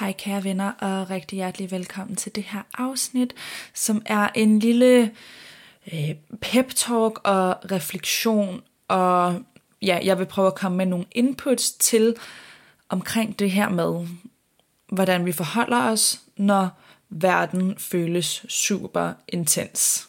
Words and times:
Hej 0.00 0.12
kære 0.12 0.44
venner, 0.44 0.70
og 0.70 1.10
rigtig 1.10 1.36
hjertelig 1.36 1.70
velkommen 1.70 2.16
til 2.16 2.34
det 2.34 2.42
her 2.42 2.62
afsnit, 2.74 3.34
som 3.74 4.02
er 4.06 4.28
en 4.34 4.58
lille 4.58 5.12
øh, 5.92 6.10
pep-talk 6.40 7.20
og 7.24 7.56
refleksion, 7.72 8.62
og 8.88 9.42
ja, 9.82 9.98
jeg 10.04 10.18
vil 10.18 10.26
prøve 10.26 10.46
at 10.46 10.54
komme 10.54 10.78
med 10.78 10.86
nogle 10.86 11.06
inputs 11.12 11.72
til 11.72 12.16
omkring 12.88 13.38
det 13.38 13.50
her 13.50 13.68
med, 13.68 14.06
hvordan 14.92 15.26
vi 15.26 15.32
forholder 15.32 15.90
os, 15.90 16.20
når 16.36 16.68
verden 17.10 17.78
føles 17.78 18.46
super 18.48 19.12
intens 19.28 20.06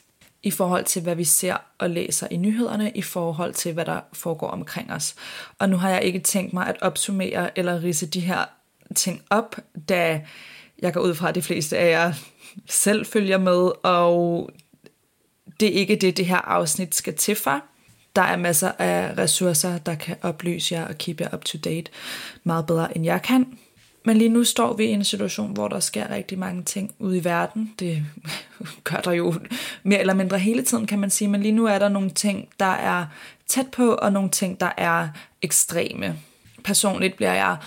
i 0.47 0.51
forhold 0.51 0.85
til, 0.85 1.01
hvad 1.01 1.15
vi 1.15 1.23
ser 1.23 1.57
og 1.77 1.89
læser 1.89 2.27
i 2.31 2.37
nyhederne, 2.37 2.91
i 2.91 3.01
forhold 3.01 3.53
til, 3.53 3.73
hvad 3.73 3.85
der 3.85 3.99
foregår 4.13 4.47
omkring 4.47 4.91
os. 4.91 5.15
Og 5.59 5.69
nu 5.69 5.77
har 5.77 5.89
jeg 5.89 6.03
ikke 6.03 6.19
tænkt 6.19 6.53
mig 6.53 6.67
at 6.67 6.81
opsummere 6.81 7.57
eller 7.57 7.83
rise 7.83 8.05
de 8.05 8.19
her 8.19 8.45
ting 8.95 9.21
op, 9.29 9.55
da 9.89 10.21
jeg 10.79 10.93
går 10.93 11.01
ud 11.01 11.15
fra, 11.15 11.29
at 11.29 11.35
de 11.35 11.41
fleste 11.41 11.77
af 11.77 11.89
jer 11.89 12.13
selv 12.69 13.05
følger 13.05 13.37
med, 13.37 13.71
og 13.83 14.49
det 15.59 15.67
er 15.67 15.79
ikke 15.79 15.95
det, 15.95 16.17
det 16.17 16.25
her 16.25 16.37
afsnit 16.37 16.95
skal 16.95 17.15
til 17.15 17.35
for. 17.35 17.61
Der 18.15 18.21
er 18.21 18.37
masser 18.37 18.71
af 18.79 19.17
ressourcer, 19.17 19.77
der 19.77 19.95
kan 19.95 20.15
oplyse 20.21 20.75
jer 20.75 20.87
og 20.87 20.97
keep 20.97 21.21
jer 21.21 21.33
up 21.33 21.45
to 21.45 21.57
date 21.57 21.91
meget 22.43 22.65
bedre, 22.65 22.97
end 22.97 23.05
jeg 23.05 23.21
kan. 23.21 23.57
Men 24.07 24.17
lige 24.17 24.29
nu 24.29 24.43
står 24.43 24.73
vi 24.73 24.85
i 24.85 24.91
en 24.91 25.03
situation, 25.03 25.53
hvor 25.53 25.67
der 25.67 25.79
sker 25.79 26.09
rigtig 26.09 26.39
mange 26.39 26.63
ting 26.63 26.91
ude 26.99 27.17
i 27.17 27.23
verden. 27.23 27.73
Det 27.79 28.05
gør 28.83 28.97
der 28.97 29.11
jo 29.11 29.33
mere 29.83 29.99
eller 29.99 30.13
mindre 30.13 30.39
hele 30.39 30.63
tiden, 30.63 30.87
kan 30.87 30.99
man 30.99 31.09
sige. 31.09 31.27
Men 31.27 31.41
lige 31.41 31.51
nu 31.51 31.65
er 31.65 31.79
der 31.79 31.89
nogle 31.89 32.09
ting, 32.09 32.49
der 32.59 32.65
er 32.65 33.05
tæt 33.47 33.67
på, 33.71 33.93
og 33.93 34.13
nogle 34.13 34.29
ting, 34.29 34.59
der 34.59 34.71
er 34.77 35.07
ekstreme. 35.41 36.19
Personligt 36.63 37.15
bliver 37.15 37.33
jeg 37.33 37.57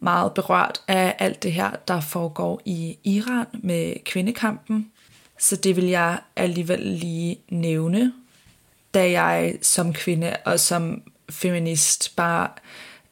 meget 0.00 0.34
berørt 0.34 0.80
af 0.88 1.16
alt 1.18 1.42
det 1.42 1.52
her, 1.52 1.70
der 1.88 2.00
foregår 2.00 2.60
i 2.64 2.98
Iran 3.04 3.46
med 3.52 4.04
kvindekampen. 4.04 4.90
Så 5.38 5.56
det 5.56 5.76
vil 5.76 5.86
jeg 5.86 6.18
alligevel 6.36 6.80
lige 6.80 7.38
nævne, 7.48 8.12
da 8.94 9.10
jeg 9.10 9.54
som 9.62 9.92
kvinde 9.92 10.36
og 10.44 10.60
som 10.60 11.02
feminist 11.30 12.16
bare 12.16 12.48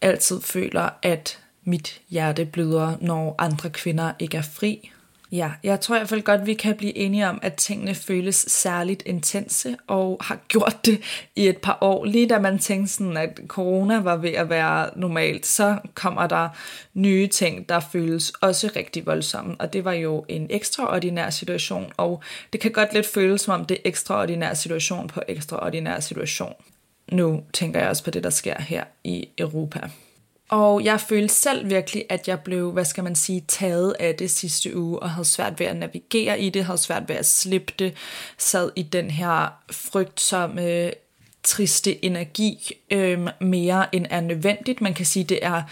altid 0.00 0.42
føler, 0.42 0.88
at 1.02 1.38
mit 1.64 2.00
hjerte 2.08 2.44
bløder, 2.44 2.96
når 3.00 3.34
andre 3.38 3.70
kvinder 3.70 4.12
ikke 4.18 4.36
er 4.36 4.42
fri. 4.42 4.90
Ja, 5.34 5.50
jeg 5.62 5.80
tror 5.80 5.94
i 5.94 5.98
hvert 5.98 6.08
fald 6.08 6.22
godt, 6.22 6.46
vi 6.46 6.54
kan 6.54 6.76
blive 6.76 6.96
enige 6.96 7.28
om, 7.28 7.38
at 7.42 7.54
tingene 7.54 7.94
føles 7.94 8.36
særligt 8.48 9.02
intense, 9.06 9.76
og 9.86 10.18
har 10.20 10.38
gjort 10.48 10.76
det 10.84 11.00
i 11.36 11.48
et 11.48 11.56
par 11.58 11.78
år. 11.80 12.04
Lige 12.04 12.28
da 12.28 12.38
man 12.38 12.58
tænkte 12.58 12.92
sådan, 12.92 13.16
at 13.16 13.40
corona 13.46 14.00
var 14.00 14.16
ved 14.16 14.30
at 14.30 14.48
være 14.48 14.90
normalt, 14.96 15.46
så 15.46 15.78
kommer 15.94 16.26
der 16.26 16.48
nye 16.94 17.26
ting, 17.26 17.68
der 17.68 17.80
føles 17.80 18.30
også 18.30 18.70
rigtig 18.76 19.06
voldsomme. 19.06 19.56
Og 19.58 19.72
det 19.72 19.84
var 19.84 19.92
jo 19.92 20.24
en 20.28 20.46
ekstraordinær 20.50 21.30
situation, 21.30 21.92
og 21.96 22.22
det 22.52 22.60
kan 22.60 22.72
godt 22.72 22.94
lidt 22.94 23.06
føles 23.06 23.40
som 23.40 23.60
om 23.60 23.66
det 23.66 23.74
er 23.74 23.88
ekstraordinær 23.88 24.54
situation 24.54 25.08
på 25.08 25.22
ekstraordinær 25.28 26.00
situation. 26.00 26.54
Nu 27.12 27.42
tænker 27.52 27.80
jeg 27.80 27.88
også 27.88 28.04
på 28.04 28.10
det, 28.10 28.24
der 28.24 28.30
sker 28.30 28.62
her 28.62 28.84
i 29.04 29.28
Europa. 29.38 29.80
Og 30.48 30.84
jeg 30.84 31.00
følte 31.00 31.34
selv 31.34 31.70
virkelig, 31.70 32.04
at 32.08 32.28
jeg 32.28 32.40
blev, 32.40 32.72
hvad 32.72 32.84
skal 32.84 33.04
man 33.04 33.14
sige, 33.14 33.44
taget 33.48 33.94
af 34.00 34.14
det 34.14 34.30
sidste 34.30 34.76
uge, 34.76 34.98
og 34.98 35.10
havde 35.10 35.24
svært 35.24 35.60
ved 35.60 35.66
at 35.66 35.76
navigere 35.76 36.40
i 36.40 36.50
det, 36.50 36.64
havde 36.64 36.78
svært 36.78 37.08
ved 37.08 37.16
at 37.16 37.26
slippe 37.26 37.72
det, 37.78 37.94
sad 38.38 38.70
i 38.76 38.82
den 38.82 39.10
her 39.10 39.48
frygtsomme, 39.70 40.90
triste 41.42 42.04
energi 42.04 42.72
øh, 42.90 43.28
mere 43.40 43.94
end 43.94 44.06
er 44.10 44.20
nødvendigt. 44.20 44.80
Man 44.80 44.94
kan 44.94 45.06
sige, 45.06 45.24
det 45.24 45.38
er 45.42 45.62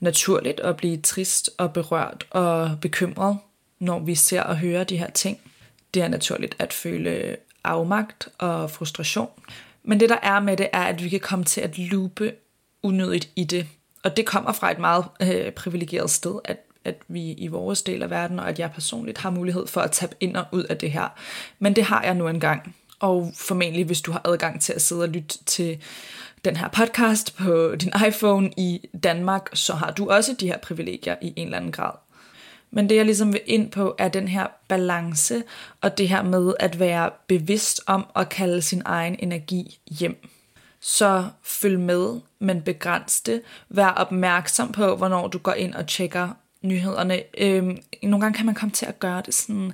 naturligt 0.00 0.60
at 0.60 0.76
blive 0.76 0.96
trist 0.96 1.50
og 1.58 1.72
berørt 1.72 2.26
og 2.30 2.78
bekymret, 2.80 3.38
når 3.78 3.98
vi 3.98 4.14
ser 4.14 4.42
og 4.42 4.58
hører 4.58 4.84
de 4.84 4.96
her 4.96 5.10
ting. 5.10 5.38
Det 5.94 6.02
er 6.02 6.08
naturligt 6.08 6.56
at 6.58 6.72
føle 6.72 7.36
afmagt 7.64 8.28
og 8.38 8.70
frustration. 8.70 9.28
Men 9.82 10.00
det 10.00 10.08
der 10.08 10.18
er 10.22 10.40
med 10.40 10.56
det, 10.56 10.68
er, 10.72 10.82
at 10.82 11.04
vi 11.04 11.08
kan 11.08 11.20
komme 11.20 11.44
til 11.44 11.60
at 11.60 11.78
loope 11.78 12.32
unødigt 12.82 13.28
i 13.36 13.44
det 13.44 13.66
og 14.02 14.16
det 14.16 14.26
kommer 14.26 14.52
fra 14.52 14.70
et 14.70 14.78
meget 14.78 15.04
øh, 15.22 15.52
privilegeret 15.52 16.10
sted, 16.10 16.38
at, 16.44 16.56
at 16.84 16.96
vi 17.08 17.32
i 17.32 17.46
vores 17.46 17.82
del 17.82 18.02
af 18.02 18.10
verden, 18.10 18.40
og 18.40 18.48
at 18.48 18.58
jeg 18.58 18.70
personligt 18.72 19.18
har 19.18 19.30
mulighed 19.30 19.66
for 19.66 19.80
at 19.80 19.90
tabe 19.90 20.14
ind 20.20 20.36
og 20.36 20.44
ud 20.52 20.62
af 20.62 20.76
det 20.76 20.92
her. 20.92 21.08
Men 21.58 21.76
det 21.76 21.84
har 21.84 22.02
jeg 22.02 22.14
nu 22.14 22.28
engang. 22.28 22.76
Og 23.00 23.32
formentlig, 23.36 23.84
hvis 23.84 24.00
du 24.00 24.12
har 24.12 24.20
adgang 24.24 24.60
til 24.60 24.72
at 24.72 24.82
sidde 24.82 25.02
og 25.02 25.08
lytte 25.08 25.44
til 25.44 25.78
den 26.44 26.56
her 26.56 26.68
podcast 26.68 27.36
på 27.36 27.74
din 27.80 27.92
iPhone 28.08 28.50
i 28.56 28.88
Danmark, 29.02 29.50
så 29.54 29.74
har 29.74 29.90
du 29.90 30.10
også 30.10 30.34
de 30.40 30.46
her 30.46 30.58
privilegier 30.58 31.16
i 31.22 31.32
en 31.36 31.46
eller 31.46 31.56
anden 31.56 31.72
grad. 31.72 31.92
Men 32.70 32.88
det 32.88 32.96
jeg 32.96 33.04
ligesom 33.04 33.32
vil 33.32 33.40
ind 33.46 33.70
på, 33.70 33.94
er 33.98 34.08
den 34.08 34.28
her 34.28 34.46
balance, 34.68 35.42
og 35.80 35.98
det 35.98 36.08
her 36.08 36.22
med 36.22 36.54
at 36.60 36.78
være 36.78 37.10
bevidst 37.26 37.80
om 37.86 38.06
at 38.16 38.28
kalde 38.28 38.62
sin 38.62 38.82
egen 38.84 39.16
energi 39.18 39.78
hjem 39.90 40.26
så 40.80 41.28
følg 41.42 41.80
med, 41.80 42.20
men 42.38 42.62
begræns 42.62 43.20
det. 43.20 43.42
Vær 43.68 43.88
opmærksom 43.88 44.72
på, 44.72 44.96
hvornår 44.96 45.28
du 45.28 45.38
går 45.38 45.52
ind 45.52 45.74
og 45.74 45.86
tjekker 45.86 46.28
nyhederne. 46.62 47.22
Øhm, 47.38 47.78
nogle 48.02 48.20
gange 48.20 48.36
kan 48.36 48.46
man 48.46 48.54
komme 48.54 48.72
til 48.72 48.86
at 48.86 48.98
gøre 48.98 49.22
det 49.26 49.34
sådan 49.34 49.72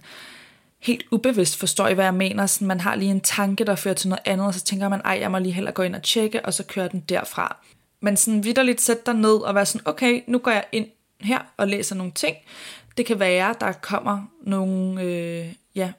helt 0.78 1.04
ubevidst, 1.10 1.58
forstår 1.58 1.88
I, 1.88 1.94
hvad 1.94 2.04
jeg 2.04 2.14
mener? 2.14 2.46
Sådan, 2.46 2.68
man 2.68 2.80
har 2.80 2.94
lige 2.94 3.10
en 3.10 3.20
tanke, 3.20 3.64
der 3.64 3.74
fører 3.74 3.94
til 3.94 4.08
noget 4.08 4.22
andet, 4.24 4.46
og 4.46 4.54
så 4.54 4.64
tænker 4.64 4.88
man, 4.88 5.00
ej, 5.04 5.18
jeg 5.20 5.30
må 5.30 5.38
lige 5.38 5.52
hellere 5.52 5.74
gå 5.74 5.82
ind 5.82 5.94
og 5.94 6.02
tjekke, 6.02 6.44
og 6.44 6.54
så 6.54 6.64
kører 6.64 6.88
den 6.88 7.00
derfra. 7.00 7.56
Men 8.00 8.16
sådan 8.16 8.44
vidderligt 8.44 8.80
sæt 8.80 9.06
dig 9.06 9.14
ned 9.14 9.36
og 9.36 9.54
være 9.54 9.66
sådan, 9.66 9.88
okay, 9.88 10.22
nu 10.26 10.38
går 10.38 10.50
jeg 10.50 10.64
ind 10.72 10.86
her 11.20 11.38
og 11.56 11.68
læser 11.68 11.94
nogle 11.94 12.12
ting. 12.12 12.36
Det 12.96 13.06
kan 13.06 13.20
være, 13.20 13.54
der 13.60 13.72
kommer 13.72 14.22
nogle 14.42 15.02
øh, 15.02 15.52
ja, 15.74 15.92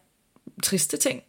triste 0.63 0.97
ting, 0.97 1.21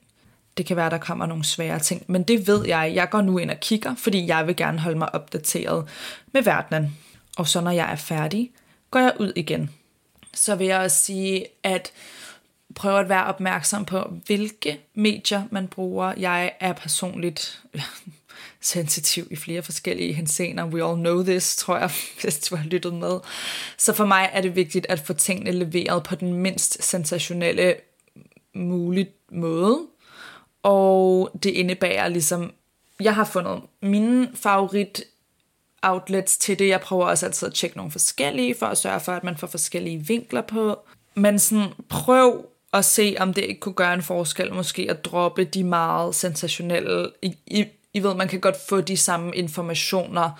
det 0.58 0.66
kan 0.66 0.76
være, 0.76 0.90
der 0.90 0.98
kommer 0.98 1.26
nogle 1.26 1.44
svære 1.44 1.78
ting, 1.78 2.04
men 2.06 2.22
det 2.22 2.46
ved 2.46 2.66
jeg. 2.66 2.92
Jeg 2.94 3.10
går 3.10 3.20
nu 3.20 3.38
ind 3.38 3.50
og 3.50 3.60
kigger, 3.60 3.94
fordi 3.94 4.26
jeg 4.26 4.46
vil 4.46 4.56
gerne 4.56 4.78
holde 4.78 4.98
mig 4.98 5.14
opdateret 5.14 5.88
med 6.32 6.42
verdenen. 6.42 6.96
Og 7.36 7.48
så 7.48 7.60
når 7.60 7.70
jeg 7.70 7.92
er 7.92 7.96
færdig, 7.96 8.50
går 8.90 9.00
jeg 9.00 9.12
ud 9.18 9.32
igen. 9.36 9.70
Så 10.34 10.56
vil 10.56 10.66
jeg 10.66 10.80
også 10.80 10.96
sige, 10.96 11.46
at 11.62 11.92
prøve 12.74 13.00
at 13.00 13.08
være 13.08 13.24
opmærksom 13.24 13.84
på, 13.84 14.12
hvilke 14.26 14.80
medier 14.94 15.42
man 15.50 15.68
bruger. 15.68 16.14
Jeg 16.16 16.52
er 16.60 16.72
personligt 16.72 17.62
sensitiv 18.60 19.26
i 19.30 19.36
flere 19.36 19.62
forskellige 19.62 20.12
henseender. 20.12 20.66
We 20.66 20.84
all 20.84 20.96
know 20.96 21.22
this, 21.22 21.56
tror 21.56 21.78
jeg, 21.78 21.90
hvis 22.22 22.38
du 22.38 22.56
har 22.56 22.64
lyttet 22.64 22.94
med. 22.94 23.18
Så 23.78 23.92
for 23.92 24.06
mig 24.06 24.30
er 24.32 24.40
det 24.40 24.56
vigtigt 24.56 24.86
at 24.88 25.00
få 25.00 25.12
tingene 25.12 25.52
leveret 25.52 26.02
på 26.02 26.14
den 26.14 26.32
mindst 26.34 26.82
sensationelle 26.84 27.76
mulige 28.54 29.08
måde, 29.32 29.86
og 30.68 31.30
det 31.42 31.50
indebærer 31.50 32.08
ligesom, 32.08 32.52
jeg 33.00 33.14
har 33.14 33.24
fundet 33.24 33.62
mine 33.82 34.30
favorit 34.34 35.02
outlets 35.82 36.38
til 36.38 36.58
det. 36.58 36.68
Jeg 36.68 36.80
prøver 36.80 37.06
også 37.06 37.26
altid 37.26 37.48
at 37.48 37.54
tjekke 37.54 37.76
nogle 37.76 37.92
forskellige, 37.92 38.54
for 38.54 38.66
at 38.66 38.78
sørge 38.78 39.00
for, 39.00 39.12
at 39.12 39.24
man 39.24 39.36
får 39.36 39.46
forskellige 39.46 40.06
vinkler 40.06 40.42
på. 40.42 40.78
Men 41.14 41.38
sådan, 41.38 41.68
prøv 41.88 42.46
at 42.72 42.84
se, 42.84 43.16
om 43.18 43.34
det 43.34 43.44
ikke 43.44 43.60
kunne 43.60 43.72
gøre 43.74 43.94
en 43.94 44.02
forskel, 44.02 44.54
måske 44.54 44.86
at 44.90 45.04
droppe 45.04 45.44
de 45.44 45.64
meget 45.64 46.14
sensationelle. 46.14 47.10
I, 47.22 47.36
I, 47.46 47.64
I 47.94 48.02
ved, 48.02 48.14
man 48.14 48.28
kan 48.28 48.40
godt 48.40 48.56
få 48.68 48.80
de 48.80 48.96
samme 48.96 49.36
informationer, 49.36 50.30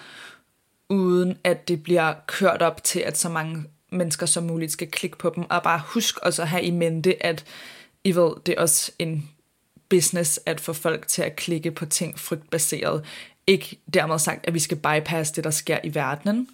uden 0.89 1.39
at 1.45 1.69
det 1.69 1.83
bliver 1.83 2.15
kørt 2.27 2.63
op 2.63 2.85
til, 2.85 3.01
at 3.01 3.19
så 3.19 3.29
mange 3.29 3.65
mennesker 3.91 4.27
som 4.27 4.45
muligt 4.45 4.73
skal 4.73 4.91
klikke 4.91 5.19
på 5.19 5.33
dem. 5.35 5.45
Og 5.51 5.63
bare 5.63 5.83
husk 5.85 6.19
også 6.19 6.43
at 6.43 6.49
have 6.49 6.63
i 6.63 6.71
mente, 6.71 7.27
at 7.27 7.45
I 8.05 8.15
ved, 8.15 8.31
det 8.47 8.55
er 8.59 8.63
også 8.63 8.93
en 8.99 9.31
business 9.89 10.41
at 10.47 10.61
få 10.61 10.73
folk 10.73 11.09
til 11.09 11.23
at 11.23 11.37
klikke 11.37 11.71
på 11.71 11.87
ting 11.87 12.19
frygtbaseret. 12.19 13.05
Ikke 13.47 13.79
dermed 13.95 14.19
sagt, 14.19 14.47
at 14.47 14.55
vi 14.55 14.59
skal 14.59 14.77
bypasse 14.77 15.35
det, 15.35 15.45
der 15.45 15.51
sker 15.51 15.79
i 15.85 15.95
verdenen, 15.95 16.49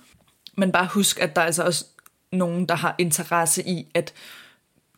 men 0.57 0.73
bare 0.73 0.89
husk, 0.95 1.21
at 1.21 1.37
der 1.37 1.43
er 1.43 1.47
altså 1.47 1.63
også 1.63 1.85
nogen, 2.33 2.67
der 2.67 2.75
har 2.75 2.95
interesse 2.99 3.69
i 3.69 3.87
at 3.95 4.15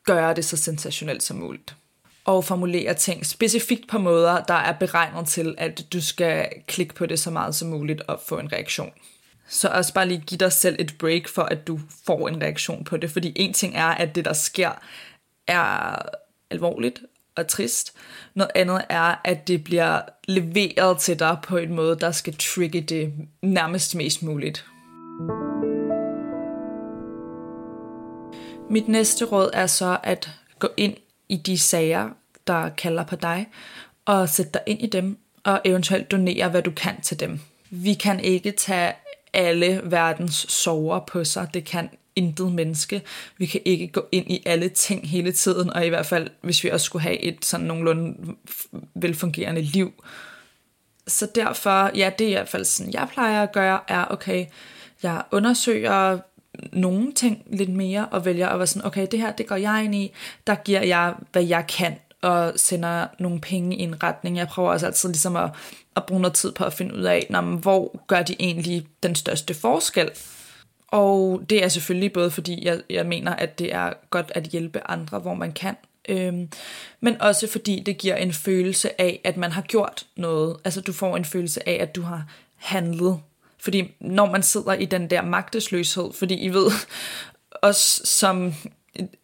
gøre 0.05 0.35
det 0.35 0.45
så 0.45 0.57
sensationelt 0.57 1.23
som 1.23 1.37
muligt. 1.37 1.77
og 2.27 2.45
formulere 2.45 2.95
ting 2.95 3.27
specifikt 3.27 3.89
på 3.89 3.99
måder, 3.99 4.45
der 4.45 4.55
er 4.55 4.73
beregnet 4.73 5.29
til, 5.29 5.55
at 5.59 5.93
du 5.93 6.01
skal 6.01 6.49
klikke 6.67 6.95
på 6.95 7.07
det 7.07 7.19
så 7.19 7.31
meget 7.31 7.55
som 7.55 7.69
muligt 7.69 8.01
og 8.01 8.21
få 8.27 8.39
en 8.39 8.53
reaktion. 8.53 8.93
Så 9.49 9.69
også 9.69 9.95
bare 9.95 10.09
lige 10.09 10.23
give 10.27 10.39
dig 10.39 10.53
selv 10.53 10.77
et 10.79 10.95
break 10.99 11.29
for, 11.29 11.43
at 11.43 11.67
du 11.67 11.81
får 12.07 12.29
en 12.29 12.43
reaktion 12.43 12.85
på 12.85 12.97
det. 12.97 13.11
Fordi 13.11 13.33
en 13.37 13.53
ting 13.53 13.77
er, 13.77 13.87
at 13.87 14.15
det, 14.15 14.25
der 14.25 14.33
sker, 14.33 14.71
er 15.47 16.03
alvorligt 16.51 17.01
og 17.37 17.47
trist. 17.47 17.93
Noget 18.35 18.51
andet 18.55 18.85
er, 18.89 19.21
at 19.25 19.49
det 19.49 19.65
bliver 19.65 20.01
leveret 20.29 20.99
til 20.99 21.19
dig 21.19 21.39
på 21.43 21.57
en 21.57 21.75
måde, 21.75 21.99
der 22.01 22.11
skal 22.11 22.37
trigge 22.37 22.81
det 22.81 23.13
nærmest 23.43 23.95
mest 23.95 24.23
muligt. 24.23 24.67
Mit 28.71 28.89
næste 28.89 29.25
råd 29.25 29.51
er 29.53 29.67
så 29.67 29.99
at 30.03 30.31
gå 30.59 30.69
ind 30.77 30.95
i 31.29 31.37
de 31.37 31.59
sager, 31.59 32.09
der 32.47 32.69
kalder 32.69 33.05
på 33.05 33.17
dig, 33.17 33.47
og 34.05 34.29
sætte 34.29 34.53
dig 34.53 34.63
ind 34.67 34.83
i 34.83 34.87
dem, 34.87 35.19
og 35.45 35.61
eventuelt 35.65 36.11
donere, 36.11 36.49
hvad 36.49 36.63
du 36.63 36.71
kan 36.71 37.01
til 37.01 37.21
dem. 37.21 37.41
Vi 37.71 37.95
kan 37.95 38.21
ikke 38.21 38.51
tage 38.51 38.93
alle 39.33 39.81
verdens 39.85 40.35
sorger 40.35 41.01
på 41.01 41.25
sig. 41.25 41.49
Det 41.55 41.65
kan 41.65 41.91
intet 42.17 42.53
menneske. 42.53 43.03
Vi 43.39 43.47
kan 43.47 43.61
ikke 43.65 43.89
gå 43.89 44.07
ind 44.13 44.31
i 44.31 44.43
alle 44.47 44.69
ting 44.69 45.09
hele 45.09 45.33
tiden, 45.33 45.73
og 45.73 45.87
i 45.87 45.89
hvert 45.89 46.07
fald, 46.07 46.31
hvis 46.41 46.65
vi 46.65 46.71
også 46.71 46.85
skulle 46.85 47.03
have 47.03 47.19
et 47.19 47.45
sådan 47.45 47.67
nogenlunde 47.67 48.35
velfungerende 48.95 49.63
liv. 49.63 49.93
Så 51.07 51.29
derfor, 51.35 51.91
ja, 51.95 52.11
det 52.19 52.25
er 52.25 52.29
i 52.29 52.33
hvert 52.33 52.49
fald 52.49 52.65
sådan, 52.65 52.93
jeg 52.93 53.09
plejer 53.13 53.43
at 53.43 53.53
gøre, 53.53 53.81
er, 53.89 54.05
okay, 54.11 54.47
jeg 55.03 55.23
undersøger 55.31 56.19
nogle 56.73 57.13
ting 57.13 57.43
lidt 57.53 57.71
mere, 57.71 58.07
og 58.07 58.25
vælger 58.25 58.49
at 58.49 58.59
være 58.59 58.67
sådan, 58.67 58.87
okay, 58.87 59.07
det 59.11 59.21
her, 59.21 59.33
det 59.33 59.47
går 59.47 59.57
jeg 59.57 59.85
ind 59.85 59.95
i, 59.95 60.13
der 60.47 60.55
giver 60.55 60.83
jeg, 60.83 61.15
hvad 61.33 61.45
jeg 61.45 61.65
kan, 61.67 61.95
og 62.23 62.53
sender 62.57 63.07
nogle 63.19 63.41
penge 63.41 63.77
i 63.77 63.81
en 63.81 64.03
retning. 64.03 64.37
Jeg 64.37 64.49
prøver 64.49 64.71
også 64.71 64.87
altid 64.87 65.09
ligesom 65.09 65.37
at, 65.37 65.51
at 65.97 66.07
bruge 66.07 66.21
noget 66.21 66.35
tid 66.35 66.53
på 66.53 66.65
at 66.65 66.73
finde 66.73 66.95
ud 66.95 67.03
af, 67.03 67.27
når, 67.31 67.41
hvor 67.41 68.07
gør 68.07 68.23
de 68.23 68.37
egentlig 68.41 68.87
den 69.03 69.15
største 69.15 69.55
forskel. 69.55 70.11
Og 70.89 71.43
det 71.51 71.65
er 71.65 71.69
selvfølgelig 71.69 72.13
både 72.13 72.31
fordi, 72.31 72.65
jeg, 72.65 72.81
jeg 72.91 73.07
mener, 73.07 73.35
at 73.35 73.59
det 73.59 73.75
er 73.75 73.93
godt 74.11 74.33
at 74.35 74.45
hjælpe 74.45 74.91
andre, 74.91 75.19
hvor 75.19 75.35
man 75.35 75.53
kan, 75.53 75.77
øhm, 76.09 76.49
men 77.01 77.21
også 77.21 77.49
fordi 77.51 77.83
det 77.87 77.99
giver 77.99 78.17
en 78.17 78.33
følelse 78.33 79.01
af, 79.01 79.21
at 79.25 79.37
man 79.37 79.53
har 79.53 79.63
gjort 79.63 80.07
noget. 80.17 80.57
Altså 80.65 80.81
du 80.81 80.93
får 80.93 81.17
en 81.17 81.25
følelse 81.25 81.69
af, 81.69 81.79
at 81.83 81.97
du 81.97 82.03
har 82.03 82.27
handlet. 82.57 83.21
Fordi 83.59 83.95
når 84.01 84.31
man 84.31 84.43
sidder 84.43 84.73
i 84.73 84.85
den 84.85 85.11
der 85.11 85.23
magtesløshed, 85.23 86.13
fordi 86.13 86.35
I 86.35 86.49
ved, 86.49 86.71
os 87.63 88.01
som 88.05 88.55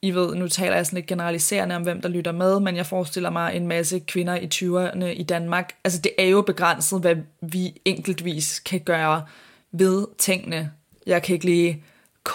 i 0.02 0.10
ved, 0.10 0.34
nu 0.34 0.48
taler 0.48 0.76
jeg 0.76 0.86
sådan 0.86 0.96
lidt 0.96 1.06
generaliserende 1.06 1.76
om, 1.76 1.82
hvem 1.82 2.02
der 2.02 2.08
lytter 2.08 2.32
med, 2.32 2.60
men 2.60 2.76
jeg 2.76 2.86
forestiller 2.86 3.30
mig 3.30 3.56
en 3.56 3.66
masse 3.66 3.98
kvinder 3.98 4.34
i 4.34 4.48
20'erne 4.54 5.04
i 5.04 5.22
Danmark. 5.22 5.74
Altså 5.84 6.00
det 6.00 6.12
er 6.18 6.26
jo 6.26 6.42
begrænset, 6.42 7.00
hvad 7.00 7.16
vi 7.40 7.80
enkeltvis 7.84 8.60
kan 8.60 8.80
gøre 8.80 9.26
ved 9.72 10.06
tingene. 10.18 10.72
Jeg 11.06 11.22
kan 11.22 11.34
ikke 11.34 11.44
lige 11.44 11.84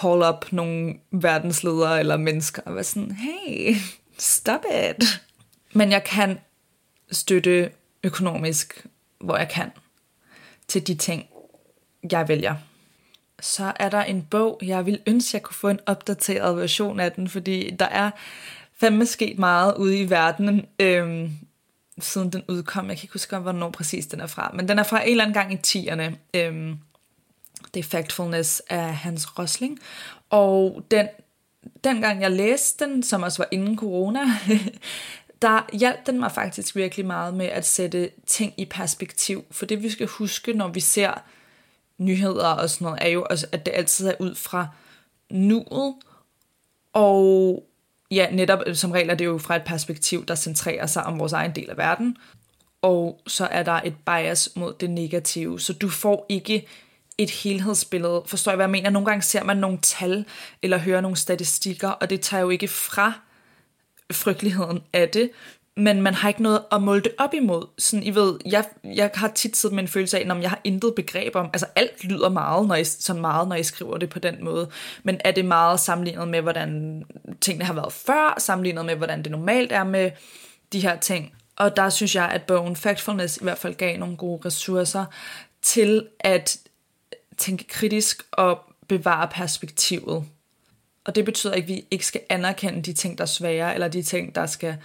call 0.02 0.24
up 0.24 0.46
nogle 0.52 0.96
verdensledere 1.12 2.00
eller 2.00 2.18
mennesker 2.18 2.62
og 2.66 2.76
være 2.76 2.84
sådan, 2.84 3.12
hey, 3.12 3.76
stop 4.18 4.62
it. 4.90 5.22
Men 5.74 5.92
jeg 5.92 6.04
kan 6.04 6.40
støtte 7.12 7.72
økonomisk, 8.04 8.86
hvor 9.20 9.38
jeg 9.38 9.50
kan, 9.50 9.72
til 10.68 10.88
de 10.88 10.96
ting, 10.96 11.26
jeg 12.12 12.28
vælger 12.28 12.56
så 13.40 13.74
er 13.76 13.90
der 13.90 14.04
en 14.04 14.22
bog, 14.22 14.60
jeg 14.64 14.86
vil 14.86 15.00
ønske, 15.08 15.36
jeg 15.36 15.44
kunne 15.44 15.56
få 15.56 15.70
en 15.70 15.80
opdateret 15.86 16.58
version 16.58 17.00
af 17.00 17.12
den, 17.12 17.30
fordi 17.30 17.76
der 17.80 17.86
er 17.86 18.12
fandme 18.80 19.06
sket 19.06 19.40
meget 19.40 19.76
ude 19.76 20.00
i 20.00 20.10
verdenen, 20.10 20.66
øhm, 20.80 21.32
siden 22.00 22.30
den 22.30 22.44
udkom. 22.48 22.90
Jeg 22.90 22.98
kan 22.98 23.04
ikke 23.04 23.14
huske, 23.14 23.38
hvornår 23.38 23.70
præcis 23.70 24.08
den 24.08 24.20
er 24.20 24.28
fra, 24.28 24.52
men 24.54 24.68
den 24.68 24.80
er 24.80 24.84
fra 24.84 25.04
en 25.04 25.12
eller 25.12 25.24
anden 25.24 25.34
gang 25.34 25.54
i 25.54 25.58
10'erne. 25.68 26.16
Øhm, 26.34 26.78
det 27.74 27.80
er 27.80 27.84
Factfulness 27.84 28.60
af 28.70 28.96
Hans 28.96 29.40
Rosling, 29.40 29.80
og 30.30 30.84
den, 30.92 31.08
dengang 31.84 32.22
jeg 32.22 32.32
læste 32.32 32.86
den, 32.86 33.04
som 33.04 33.24
også 33.24 33.38
var 33.38 33.48
inden 33.52 33.78
corona, 33.78 34.20
der 35.42 35.78
hjalp 35.78 36.06
den 36.06 36.20
mig 36.20 36.32
faktisk 36.32 36.76
virkelig 36.76 37.06
meget 37.06 37.34
med 37.34 37.46
at 37.46 37.66
sætte 37.66 38.10
ting 38.28 38.54
i 38.58 38.66
perspektiv. 38.66 39.46
For 39.52 39.66
det 39.66 39.84
vi 39.84 39.90
skal 39.90 40.08
huske, 40.08 40.54
når 40.54 40.68
vi 40.68 40.80
ser 40.80 41.12
nyheder 41.98 42.48
og 42.48 42.70
sådan 42.70 42.86
noget, 42.86 43.00
er 43.02 43.08
jo, 43.08 43.26
også, 43.30 43.48
at 43.52 43.66
det 43.66 43.72
altid 43.76 44.08
er 44.08 44.14
ud 44.20 44.36
fra 44.36 44.68
nuet, 45.30 45.96
og 46.94 47.64
ja, 48.12 48.28
netop 48.32 48.60
øh, 48.66 48.76
som 48.76 48.92
regel 48.92 49.10
er 49.10 49.16
det 49.16 49.26
jo 49.26 49.38
fra 49.38 49.56
et 49.56 49.64
perspektiv, 49.64 50.26
der 50.26 50.36
centrerer 50.36 50.86
sig 50.86 51.04
om 51.04 51.20
vores 51.20 51.34
egen 51.34 51.56
del 51.56 51.70
af 51.70 51.78
verden, 51.78 52.18
og 52.82 53.22
så 53.28 53.46
er 53.46 53.64
der 53.64 53.82
et 53.84 53.96
bias 54.06 54.50
mod 54.56 54.74
det 54.80 54.90
negative, 54.90 55.60
så 55.60 55.74
du 55.74 55.90
får 55.90 56.26
ikke 56.30 56.68
et 57.18 57.30
helhedsbillede. 57.30 58.24
Forstår 58.26 58.52
jeg, 58.52 58.56
hvad 58.56 58.66
jeg 58.66 58.72
mener? 58.72 58.90
Nogle 58.90 59.06
gange 59.06 59.22
ser 59.22 59.44
man 59.44 59.58
nogle 59.58 59.78
tal, 59.82 60.26
eller 60.62 60.78
hører 60.78 61.02
nogle 61.02 61.18
statistikker, 61.18 61.90
og 61.90 62.10
det 62.10 62.22
tager 62.22 62.42
jo 62.42 62.50
ikke 62.50 62.68
fra 62.68 63.14
frygteligheden 64.12 64.82
af 64.94 65.10
det, 65.10 65.32
men 65.78 66.02
man 66.02 66.14
har 66.14 66.28
ikke 66.30 66.44
noget 66.44 66.64
at 66.72 66.82
måle 66.82 67.02
det 67.02 67.12
op 67.18 67.34
imod. 67.34 67.68
Sådan, 67.78 68.04
I 68.04 68.16
ved, 68.16 68.40
jeg, 68.46 68.66
jeg 68.84 69.12
har 69.14 69.28
tit 69.28 69.58
siddet 69.58 69.76
med 69.76 69.84
en 69.84 69.88
følelse 69.88 70.18
af, 70.20 70.22
at 70.32 70.42
jeg 70.42 70.50
har 70.50 70.62
intet 70.64 70.96
begreb 70.96 71.36
om, 71.36 71.50
altså 71.54 71.66
alt 71.76 72.04
lyder 72.04 72.30
meget, 72.30 72.68
når 72.68 72.76
jeg, 72.76 72.88
sådan 72.88 73.22
meget, 73.22 73.48
når 73.48 73.56
jeg 73.56 73.66
skriver 73.66 73.98
det 73.98 74.10
på 74.10 74.20
den 74.20 74.44
måde, 74.44 74.70
men 75.04 75.22
er 75.24 75.32
det 75.32 75.46
meget 75.46 75.80
sammenlignet 75.80 76.28
med, 76.28 76.42
hvordan 76.42 77.04
tingene 77.42 77.66
har 77.66 77.74
været 77.74 77.94
før, 77.94 78.36
sammenlignet 78.40 78.86
med, 78.86 78.96
hvordan 78.96 79.24
det 79.24 79.32
normalt 79.32 79.72
er 79.72 79.84
med 79.84 80.12
de 80.74 80.80
her 80.80 81.00
ting. 81.00 81.34
Og 81.56 81.78
der 81.78 81.90
synes 81.90 82.16
jeg, 82.16 82.30
at 82.30 82.44
bogen 82.44 82.76
Factfulness 82.76 83.38
i 83.38 83.44
hvert 83.44 83.58
fald 83.58 83.76
gav 83.76 83.98
nogle 83.98 84.18
gode 84.18 84.42
ressourcer 84.46 85.06
til 85.62 86.08
at 86.20 86.58
tænke 87.38 87.64
kritisk 87.68 88.24
og 88.32 88.60
bevare 88.88 89.28
perspektivet. 89.28 90.26
Og 91.06 91.16
det 91.16 91.26
betyder 91.26 91.54
ikke, 91.54 91.66
at 91.66 91.70
vi 91.70 91.86
ikke 91.92 92.06
skal 92.06 92.22
anerkende 92.30 92.82
de 92.82 92.94
ting, 92.94 93.18
der 93.18 93.22
er 93.22 93.28
svære, 93.28 93.74
eller 93.74 93.88
de 93.88 94.02
ting, 94.02 94.36
der 94.36 94.46
skal 94.46 94.78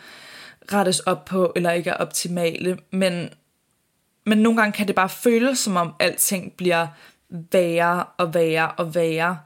rettes 0.72 1.00
op 1.00 1.24
på, 1.24 1.52
eller 1.56 1.70
ikke 1.70 1.90
er 1.90 1.94
optimale, 1.94 2.78
men, 2.90 3.30
men 4.26 4.38
nogle 4.38 4.60
gange 4.60 4.72
kan 4.72 4.86
det 4.86 4.94
bare 4.94 5.08
føles, 5.08 5.58
som 5.58 5.76
om 5.76 5.94
alting 5.98 6.52
bliver 6.52 6.86
værre 7.28 8.04
og 8.16 8.34
værre 8.34 8.72
og 8.72 8.94
værre, 8.94 9.38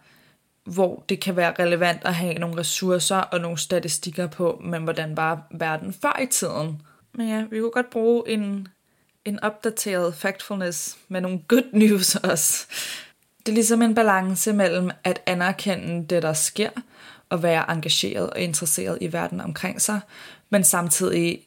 hvor 0.65 1.05
det 1.09 1.21
kan 1.21 1.37
være 1.37 1.55
relevant 1.59 2.05
at 2.05 2.15
have 2.15 2.35
nogle 2.35 2.59
ressourcer 2.61 3.17
og 3.17 3.41
nogle 3.41 3.59
statistikker 3.59 4.27
på, 4.27 4.61
men 4.65 4.83
hvordan 4.83 5.17
var 5.17 5.47
verden 5.51 5.93
før 5.93 6.21
i 6.23 6.27
tiden. 6.27 6.83
Men 7.13 7.29
ja, 7.29 7.45
vi 7.51 7.61
kunne 7.61 7.71
godt 7.71 7.91
bruge 7.91 8.29
en, 8.29 8.69
en 9.25 9.41
opdateret 9.41 10.15
factfulness 10.15 10.97
med 11.09 11.21
nogle 11.21 11.41
good 11.49 11.73
news 11.73 12.17
også. 12.17 12.67
Det 13.47 13.53
er 13.53 13.55
ligesom 13.55 13.83
en 13.83 13.95
balance 13.95 14.53
mellem 14.53 14.91
at 15.05 15.23
anerkende 15.27 16.07
det, 16.15 16.23
der 16.23 16.33
sker, 16.33 16.71
og 17.29 17.43
være 17.43 17.71
engageret 17.71 18.31
og 18.31 18.41
interesseret 18.41 18.99
i 19.01 19.13
verden 19.13 19.41
omkring 19.41 19.83
sig, 19.83 20.01
men 20.51 20.65
samtidig 20.65 21.41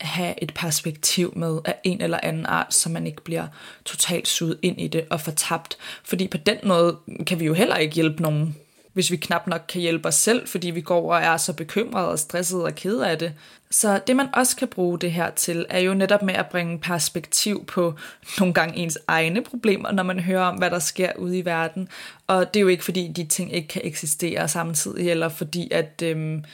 have 0.00 0.42
et 0.42 0.54
perspektiv 0.54 1.32
med 1.36 1.58
af 1.64 1.74
en 1.84 2.00
eller 2.00 2.20
anden 2.22 2.46
art, 2.46 2.74
så 2.74 2.88
man 2.88 3.06
ikke 3.06 3.22
bliver 3.24 3.46
totalt 3.84 4.28
suget 4.28 4.58
ind 4.62 4.80
i 4.80 4.88
det 4.88 5.06
og 5.10 5.20
fortabt. 5.20 5.76
Fordi 6.04 6.28
på 6.28 6.36
den 6.36 6.58
måde 6.64 6.96
kan 7.26 7.40
vi 7.40 7.44
jo 7.44 7.54
heller 7.54 7.76
ikke 7.76 7.94
hjælpe 7.94 8.22
nogen, 8.22 8.56
hvis 8.94 9.10
vi 9.10 9.16
knap 9.16 9.46
nok 9.46 9.60
kan 9.68 9.80
hjælpe 9.80 10.08
os 10.08 10.14
selv, 10.14 10.48
fordi 10.48 10.70
vi 10.70 10.80
går 10.80 11.12
og 11.14 11.22
er 11.22 11.36
så 11.36 11.52
bekymrede 11.52 12.08
og 12.08 12.18
stressede 12.18 12.64
og 12.64 12.74
kede 12.74 13.10
af 13.10 13.18
det. 13.18 13.32
Så 13.70 14.00
det 14.06 14.16
man 14.16 14.28
også 14.32 14.56
kan 14.56 14.68
bruge 14.68 14.98
det 14.98 15.12
her 15.12 15.30
til, 15.30 15.66
er 15.68 15.78
jo 15.78 15.94
netop 15.94 16.22
med 16.22 16.34
at 16.34 16.46
bringe 16.46 16.78
perspektiv 16.78 17.66
på 17.66 17.94
nogle 18.38 18.54
gange 18.54 18.76
ens 18.76 18.98
egne 19.08 19.42
problemer, 19.42 19.92
når 19.92 20.02
man 20.02 20.20
hører 20.20 20.44
om, 20.44 20.56
hvad 20.56 20.70
der 20.70 20.78
sker 20.78 21.12
ude 21.18 21.38
i 21.38 21.44
verden. 21.44 21.88
Og 22.26 22.54
det 22.54 22.60
er 22.60 22.62
jo 22.62 22.68
ikke 22.68 22.84
fordi, 22.84 23.12
de 23.16 23.24
ting 23.24 23.54
ikke 23.54 23.68
kan 23.68 23.82
eksistere 23.84 24.48
samtidig, 24.48 25.10
eller 25.10 25.28
fordi 25.28 25.68
at... 25.70 26.02
Øhm, 26.02 26.44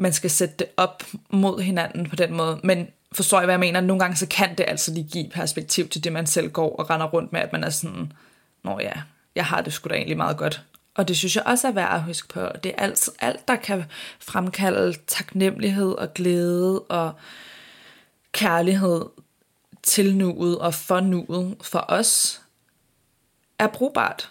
man 0.00 0.12
skal 0.12 0.30
sætte 0.30 0.54
det 0.58 0.66
op 0.76 1.02
mod 1.30 1.60
hinanden 1.60 2.08
på 2.08 2.16
den 2.16 2.32
måde. 2.32 2.60
Men 2.64 2.88
forstår 3.12 3.38
jeg, 3.38 3.46
hvad 3.46 3.52
jeg 3.52 3.60
mener? 3.60 3.80
Nogle 3.80 4.00
gange 4.00 4.16
så 4.16 4.26
kan 4.26 4.54
det 4.58 4.64
altså 4.68 4.92
lige 4.92 5.08
give 5.12 5.30
perspektiv 5.30 5.88
til 5.88 6.04
det, 6.04 6.12
man 6.12 6.26
selv 6.26 6.50
går 6.50 6.76
og 6.76 6.90
render 6.90 7.06
rundt 7.06 7.32
med, 7.32 7.40
at 7.40 7.52
man 7.52 7.64
er 7.64 7.70
sådan, 7.70 8.12
nå 8.64 8.78
ja, 8.80 8.92
jeg 9.34 9.44
har 9.46 9.60
det 9.60 9.72
sgu 9.72 9.88
da 9.88 9.94
egentlig 9.94 10.16
meget 10.16 10.36
godt. 10.36 10.62
Og 10.94 11.08
det 11.08 11.16
synes 11.16 11.36
jeg 11.36 11.44
også 11.46 11.68
er 11.68 11.72
værd 11.72 11.94
at 11.94 12.02
huske 12.02 12.28
på. 12.28 12.48
Det 12.64 12.74
er 12.78 12.82
alt, 12.82 13.08
alt 13.18 13.48
der 13.48 13.56
kan 13.56 13.84
fremkalde 14.20 14.94
taknemmelighed 15.06 15.92
og 15.92 16.14
glæde 16.14 16.80
og 16.80 17.12
kærlighed 18.32 19.04
til 19.82 20.16
nuet 20.16 20.58
og 20.58 20.74
for 20.74 21.00
nuet 21.00 21.56
for 21.62 21.84
os, 21.88 22.42
er 23.58 23.66
brugbart 23.66 24.30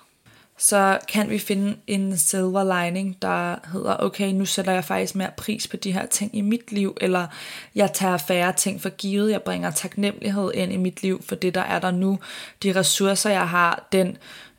så 0.60 1.00
kan 1.08 1.30
vi 1.30 1.40
finde 1.40 1.78
en 1.88 2.18
silver 2.18 2.84
lining, 2.84 3.22
der 3.22 3.56
hedder, 3.74 3.96
okay, 4.00 4.32
nu 4.32 4.46
sætter 4.46 4.72
jeg 4.72 4.84
faktisk 4.84 5.16
mere 5.16 5.32
pris 5.38 5.68
på 5.68 5.78
de 5.78 5.92
her 5.92 6.06
ting 6.06 6.36
i 6.36 6.42
mit 6.42 6.72
liv, 6.72 6.98
eller 7.02 7.28
jeg 7.76 7.94
tager 7.94 8.18
færre 8.18 8.54
ting 8.54 8.82
for 8.82 8.90
givet, 8.90 9.32
jeg 9.32 9.42
bringer 9.42 9.72
taknemmelighed 9.72 10.52
ind 10.54 10.74
i 10.74 10.78
mit 10.78 11.02
liv 11.02 11.24
for 11.24 11.36
det, 11.36 11.56
der 11.56 11.62
er 11.62 11.80
der 11.80 11.92
nu, 11.92 12.20
de 12.64 12.76
ressourcer, 12.76 13.30
jeg 13.30 13.50
har, 13.50 13.88
den 13.92 14.18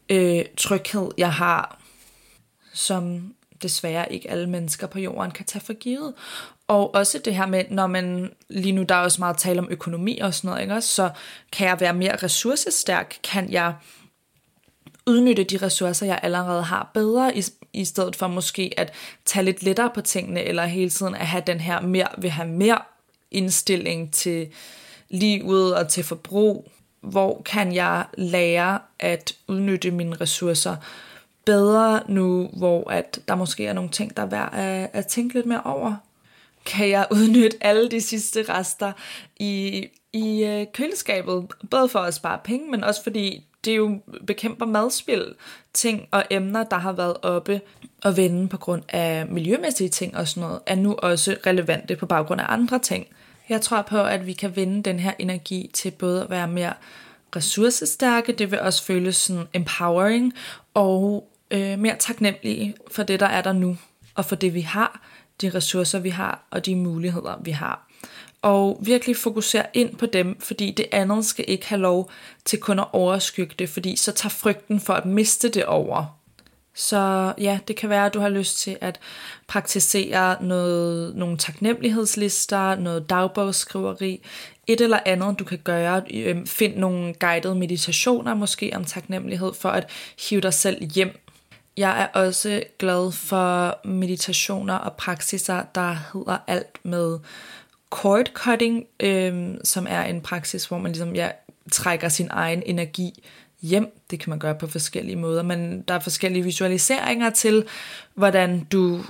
øh, 0.08 0.44
tryghed, 0.56 1.08
jeg 1.18 1.32
har, 1.32 1.79
som 2.72 3.34
desværre 3.62 4.12
ikke 4.12 4.30
alle 4.30 4.50
mennesker 4.50 4.86
på 4.86 4.98
jorden 4.98 5.30
kan 5.30 5.46
tage 5.46 5.64
for 5.64 5.72
givet. 5.72 6.14
Og 6.68 6.94
også 6.94 7.18
det 7.24 7.34
her 7.34 7.46
med, 7.46 7.64
når 7.70 7.86
man 7.86 8.32
lige 8.48 8.72
nu, 8.72 8.82
der 8.82 8.94
er 8.94 9.00
også 9.00 9.20
meget 9.20 9.38
tale 9.38 9.58
om 9.60 9.68
økonomi 9.70 10.18
og 10.18 10.34
sådan 10.34 10.48
noget, 10.48 10.62
ikke? 10.62 10.80
så 10.80 11.10
kan 11.52 11.68
jeg 11.68 11.80
være 11.80 11.94
mere 11.94 12.16
ressourcestærk, 12.16 13.18
kan 13.22 13.52
jeg 13.52 13.74
udnytte 15.06 15.44
de 15.44 15.56
ressourcer, 15.56 16.06
jeg 16.06 16.20
allerede 16.22 16.62
har 16.62 16.90
bedre, 16.94 17.36
i, 17.36 17.44
i 17.72 17.84
stedet 17.84 18.16
for 18.16 18.28
måske 18.28 18.74
at 18.76 18.92
tage 19.24 19.44
lidt 19.44 19.62
lettere 19.62 19.90
på 19.94 20.00
tingene, 20.00 20.42
eller 20.42 20.64
hele 20.64 20.90
tiden 20.90 21.14
at 21.14 21.26
have 21.26 21.42
den 21.46 21.60
her 21.60 21.80
mere, 21.80 22.08
vil 22.18 22.30
have 22.30 22.48
mere 22.48 22.78
indstilling 23.30 24.12
til 24.12 24.48
livet 25.08 25.76
og 25.76 25.88
til 25.88 26.04
forbrug. 26.04 26.70
Hvor 27.00 27.42
kan 27.44 27.74
jeg 27.74 28.04
lære 28.18 28.78
at 28.98 29.32
udnytte 29.48 29.90
mine 29.90 30.16
ressourcer 30.16 30.76
bedre 31.44 32.00
nu, 32.08 32.50
hvor 32.56 32.90
at 32.90 33.20
der 33.28 33.34
måske 33.34 33.66
er 33.66 33.72
nogle 33.72 33.90
ting, 33.90 34.16
der 34.16 34.22
er 34.22 34.26
værd 34.26 34.54
at, 34.54 34.90
at 34.92 35.06
tænke 35.06 35.34
lidt 35.34 35.46
mere 35.46 35.62
over? 35.64 35.94
Kan 36.66 36.88
jeg 36.88 37.06
udnytte 37.10 37.56
alle 37.60 37.88
de 37.88 38.00
sidste 38.00 38.42
rester 38.42 38.92
i, 39.36 39.86
i 40.12 40.44
øh, 40.44 40.66
køleskabet, 40.74 41.46
både 41.70 41.88
for 41.88 41.98
at 41.98 42.14
spare 42.14 42.38
penge, 42.44 42.70
men 42.70 42.84
også 42.84 43.02
fordi 43.02 43.44
det 43.64 43.76
jo 43.76 44.00
bekæmper 44.26 44.66
madspil, 44.66 45.34
ting 45.72 46.08
og 46.10 46.24
emner, 46.30 46.64
der 46.64 46.76
har 46.76 46.92
været 46.92 47.16
oppe 47.22 47.60
og 48.02 48.16
vende 48.16 48.48
på 48.48 48.56
grund 48.56 48.82
af 48.88 49.26
miljømæssige 49.26 49.88
ting 49.88 50.16
og 50.16 50.28
sådan 50.28 50.40
noget, 50.48 50.60
er 50.66 50.74
nu 50.74 50.94
også 50.94 51.36
relevante 51.46 51.96
på 51.96 52.06
baggrund 52.06 52.40
af 52.40 52.46
andre 52.48 52.78
ting. 52.78 53.06
Jeg 53.48 53.60
tror 53.60 53.82
på, 53.82 54.02
at 54.02 54.26
vi 54.26 54.32
kan 54.32 54.56
vende 54.56 54.82
den 54.82 54.98
her 54.98 55.12
energi 55.18 55.70
til 55.72 55.90
både 55.90 56.22
at 56.22 56.30
være 56.30 56.48
mere 56.48 56.72
ressourcestærke, 57.36 58.32
det 58.32 58.50
vil 58.50 58.60
også 58.60 58.84
føles 58.84 59.16
sådan 59.16 59.46
empowering, 59.54 60.34
og 60.74 61.29
øh, 61.50 61.78
mere 61.78 61.96
taknemmelige 61.98 62.74
for 62.90 63.02
det, 63.02 63.20
der 63.20 63.26
er 63.26 63.42
der 63.42 63.52
nu, 63.52 63.76
og 64.14 64.24
for 64.24 64.36
det, 64.36 64.54
vi 64.54 64.60
har, 64.60 65.00
de 65.40 65.50
ressourcer, 65.50 65.98
vi 65.98 66.08
har, 66.08 66.46
og 66.50 66.66
de 66.66 66.76
muligheder, 66.76 67.40
vi 67.42 67.50
har 67.50 67.90
og 68.42 68.78
virkelig 68.82 69.16
fokusere 69.16 69.66
ind 69.74 69.96
på 69.96 70.06
dem, 70.06 70.40
fordi 70.40 70.70
det 70.70 70.86
andet 70.92 71.24
skal 71.24 71.44
ikke 71.48 71.68
have 71.68 71.80
lov 71.80 72.10
til 72.44 72.60
kun 72.60 72.78
at 72.78 72.86
overskygge 72.92 73.54
det, 73.58 73.68
fordi 73.68 73.96
så 73.96 74.12
tager 74.12 74.30
frygten 74.30 74.80
for 74.80 74.92
at 74.92 75.06
miste 75.06 75.48
det 75.48 75.64
over. 75.64 76.16
Så 76.74 77.32
ja, 77.38 77.58
det 77.68 77.76
kan 77.76 77.90
være, 77.90 78.06
at 78.06 78.14
du 78.14 78.20
har 78.20 78.28
lyst 78.28 78.58
til 78.58 78.78
at 78.80 79.00
praktisere 79.46 80.44
noget, 80.44 81.16
nogle 81.16 81.38
taknemmelighedslister, 81.38 82.74
noget 82.74 83.10
dagbogsskriveri, 83.10 84.22
et 84.66 84.80
eller 84.80 84.98
andet, 85.06 85.38
du 85.38 85.44
kan 85.44 85.58
gøre. 85.64 86.02
Øhm, 86.14 86.46
find 86.46 86.76
nogle 86.76 87.14
guidede 87.14 87.54
meditationer 87.54 88.34
måske 88.34 88.72
om 88.74 88.84
taknemmelighed 88.84 89.52
for 89.54 89.68
at 89.68 89.90
hive 90.28 90.40
dig 90.40 90.54
selv 90.54 90.84
hjem. 90.94 91.20
Jeg 91.80 92.02
er 92.02 92.20
også 92.20 92.62
glad 92.78 93.12
for 93.12 93.80
meditationer 93.84 94.74
og 94.74 94.92
praksiser, 94.92 95.62
der 95.74 95.96
hedder 96.12 96.38
alt 96.46 96.78
med 96.82 97.18
cord 97.90 98.26
cutting, 98.34 98.86
øh, 99.00 99.54
som 99.64 99.86
er 99.90 100.02
en 100.02 100.20
praksis, 100.20 100.64
hvor 100.64 100.78
man 100.78 100.92
ligesom 100.92 101.14
ja, 101.14 101.28
trækker 101.72 102.08
sin 102.08 102.28
egen 102.30 102.62
energi 102.66 103.22
hjem. 103.62 103.98
Det 104.10 104.20
kan 104.20 104.30
man 104.30 104.38
gøre 104.38 104.54
på 104.54 104.66
forskellige 104.66 105.16
måder, 105.16 105.42
men 105.42 105.82
der 105.82 105.94
er 105.94 105.98
forskellige 105.98 106.44
visualiseringer 106.44 107.30
til, 107.30 107.64
hvordan 108.14 108.66
du, 108.72 109.00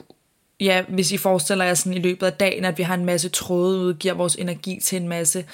ja, 0.61 0.85
hvis 0.89 1.12
I 1.12 1.17
forestiller 1.17 1.65
jer 1.65 1.75
sådan 1.75 1.95
i 1.95 2.00
løbet 2.00 2.27
af 2.27 2.33
dagen, 2.33 2.65
at 2.65 2.79
vi 2.79 2.83
har 2.83 2.95
en 2.95 3.05
masse 3.05 3.29
tråde 3.29 3.79
ud, 3.79 3.95
giver 3.95 4.15
vores 4.15 4.35
energi 4.35 4.81
til 4.83 4.97
en 5.03 5.09
masse, 5.09 5.45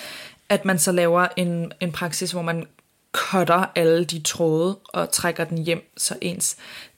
at 0.48 0.64
man 0.64 0.78
så 0.78 0.92
laver 0.92 1.26
en, 1.36 1.72
en 1.80 1.92
praksis, 1.92 2.32
hvor 2.32 2.42
man 2.42 2.66
cutter 3.12 3.64
alle 3.74 4.04
de 4.04 4.20
tråde 4.20 4.78
og 4.88 5.10
trækker 5.10 5.44
den 5.44 5.58
hjem, 5.58 5.92
så 5.96 6.14
ens 6.20 6.56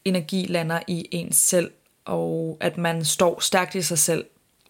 energi 0.08 0.46
lander 0.46 0.80
i 0.86 1.08
ens 1.10 1.36
selv, 1.36 1.70
og 2.04 2.56
at 2.60 2.78
man 2.78 3.04
står 3.04 3.40
stærkt 3.40 3.74
i 3.74 3.82
sig 3.82 3.98
selv, 3.98 4.26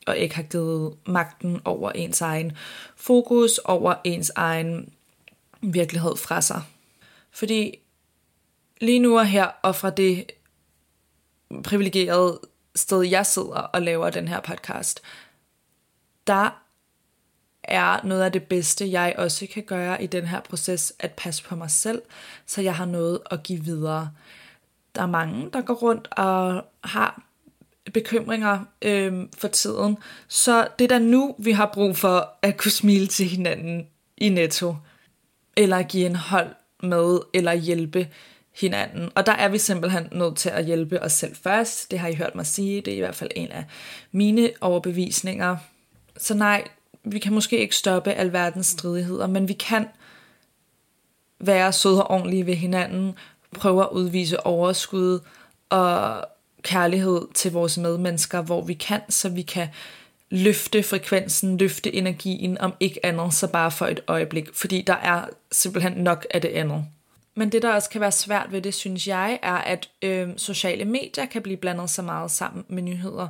og 0.06 0.16
ikke 0.16 0.36
har 0.36 0.42
givet 0.42 0.96
magten 1.06 1.60
over 1.64 1.90
ens 1.90 2.20
egen 2.20 2.52
fokus, 2.96 3.58
over 3.58 3.94
ens 4.04 4.32
egen 4.34 4.92
virkelighed 5.62 6.16
fra 6.16 6.40
sig. 6.40 6.62
Fordi 7.30 7.78
lige 8.80 8.98
nu 8.98 9.18
og 9.18 9.26
her, 9.26 9.44
og 9.44 9.76
fra 9.76 9.90
det 9.90 10.32
privilegerede 11.64 12.40
sted, 12.74 13.02
jeg 13.02 13.26
sidder 13.26 13.48
og 13.48 13.82
laver 13.82 14.10
den 14.10 14.28
her 14.28 14.40
podcast, 14.40 15.00
der 16.26 16.62
er 17.62 18.06
noget 18.06 18.22
af 18.22 18.32
det 18.32 18.42
bedste, 18.42 18.90
jeg 18.90 19.14
også 19.18 19.46
kan 19.52 19.62
gøre 19.62 20.02
i 20.02 20.06
den 20.06 20.26
her 20.26 20.40
proces, 20.40 20.92
at 20.98 21.12
passe 21.12 21.42
på 21.42 21.56
mig 21.56 21.70
selv, 21.70 22.02
så 22.46 22.60
jeg 22.62 22.76
har 22.76 22.84
noget 22.84 23.20
at 23.30 23.42
give 23.42 23.64
videre. 23.64 24.10
Der 24.98 25.04
er 25.04 25.08
mange, 25.08 25.50
der 25.52 25.60
går 25.60 25.74
rundt 25.74 26.08
og 26.10 26.64
har 26.84 27.22
bekymringer 27.92 28.64
øh, 28.82 29.26
for 29.38 29.48
tiden. 29.48 29.98
Så 30.28 30.68
det 30.78 30.84
er 30.84 30.88
da 30.88 30.98
nu, 30.98 31.34
vi 31.38 31.52
har 31.52 31.70
brug 31.74 31.96
for 31.96 32.30
at 32.42 32.56
kunne 32.56 32.70
smile 32.70 33.06
til 33.06 33.26
hinanden 33.26 33.86
i 34.16 34.28
netto, 34.28 34.76
eller 35.56 35.82
give 35.82 36.06
en 36.06 36.16
hold 36.16 36.54
med, 36.82 37.18
eller 37.34 37.52
hjælpe 37.52 38.08
hinanden. 38.60 39.10
Og 39.14 39.26
der 39.26 39.32
er 39.32 39.48
vi 39.48 39.58
simpelthen 39.58 40.08
nødt 40.12 40.36
til 40.36 40.48
at 40.48 40.64
hjælpe 40.64 41.02
os 41.02 41.12
selv 41.12 41.36
først. 41.36 41.90
Det 41.90 41.98
har 41.98 42.08
I 42.08 42.14
hørt 42.14 42.34
mig 42.34 42.46
sige. 42.46 42.80
Det 42.80 42.92
er 42.92 42.96
i 42.96 43.00
hvert 43.00 43.16
fald 43.16 43.30
en 43.36 43.48
af 43.48 43.64
mine 44.12 44.50
overbevisninger. 44.60 45.56
Så 46.16 46.34
nej, 46.34 46.64
vi 47.04 47.18
kan 47.18 47.32
måske 47.32 47.58
ikke 47.58 47.76
stoppe 47.76 48.12
alverdens 48.12 48.66
stridigheder, 48.66 49.26
men 49.26 49.48
vi 49.48 49.52
kan 49.52 49.86
være 51.40 51.72
søde 51.72 52.04
og 52.04 52.10
ordentlige 52.10 52.46
ved 52.46 52.54
hinanden, 52.54 53.14
prøve 53.54 53.82
at 53.82 53.88
udvise 53.92 54.46
overskud 54.46 55.20
og 55.70 56.24
kærlighed 56.62 57.22
til 57.34 57.52
vores 57.52 57.78
medmennesker, 57.78 58.42
hvor 58.42 58.62
vi 58.62 58.74
kan, 58.74 59.00
så 59.08 59.28
vi 59.28 59.42
kan 59.42 59.68
løfte 60.30 60.82
frekvensen, 60.82 61.56
løfte 61.58 61.94
energien, 61.94 62.58
om 62.58 62.74
ikke 62.80 63.06
andet, 63.06 63.34
så 63.34 63.46
bare 63.46 63.70
for 63.70 63.86
et 63.86 64.00
øjeblik, 64.06 64.48
fordi 64.54 64.82
der 64.82 64.94
er 64.94 65.24
simpelthen 65.52 65.92
nok 65.92 66.26
af 66.30 66.40
det 66.40 66.48
andet. 66.48 66.84
Men 67.36 67.52
det, 67.52 67.62
der 67.62 67.72
også 67.72 67.90
kan 67.90 68.00
være 68.00 68.12
svært 68.12 68.52
ved 68.52 68.62
det, 68.62 68.74
synes 68.74 69.08
jeg, 69.08 69.38
er, 69.42 69.54
at 69.54 69.88
øh, 70.02 70.28
sociale 70.36 70.84
medier 70.84 71.26
kan 71.26 71.42
blive 71.42 71.56
blandet 71.56 71.90
så 71.90 72.02
meget 72.02 72.30
sammen 72.30 72.64
med 72.68 72.82
nyheder. 72.82 73.28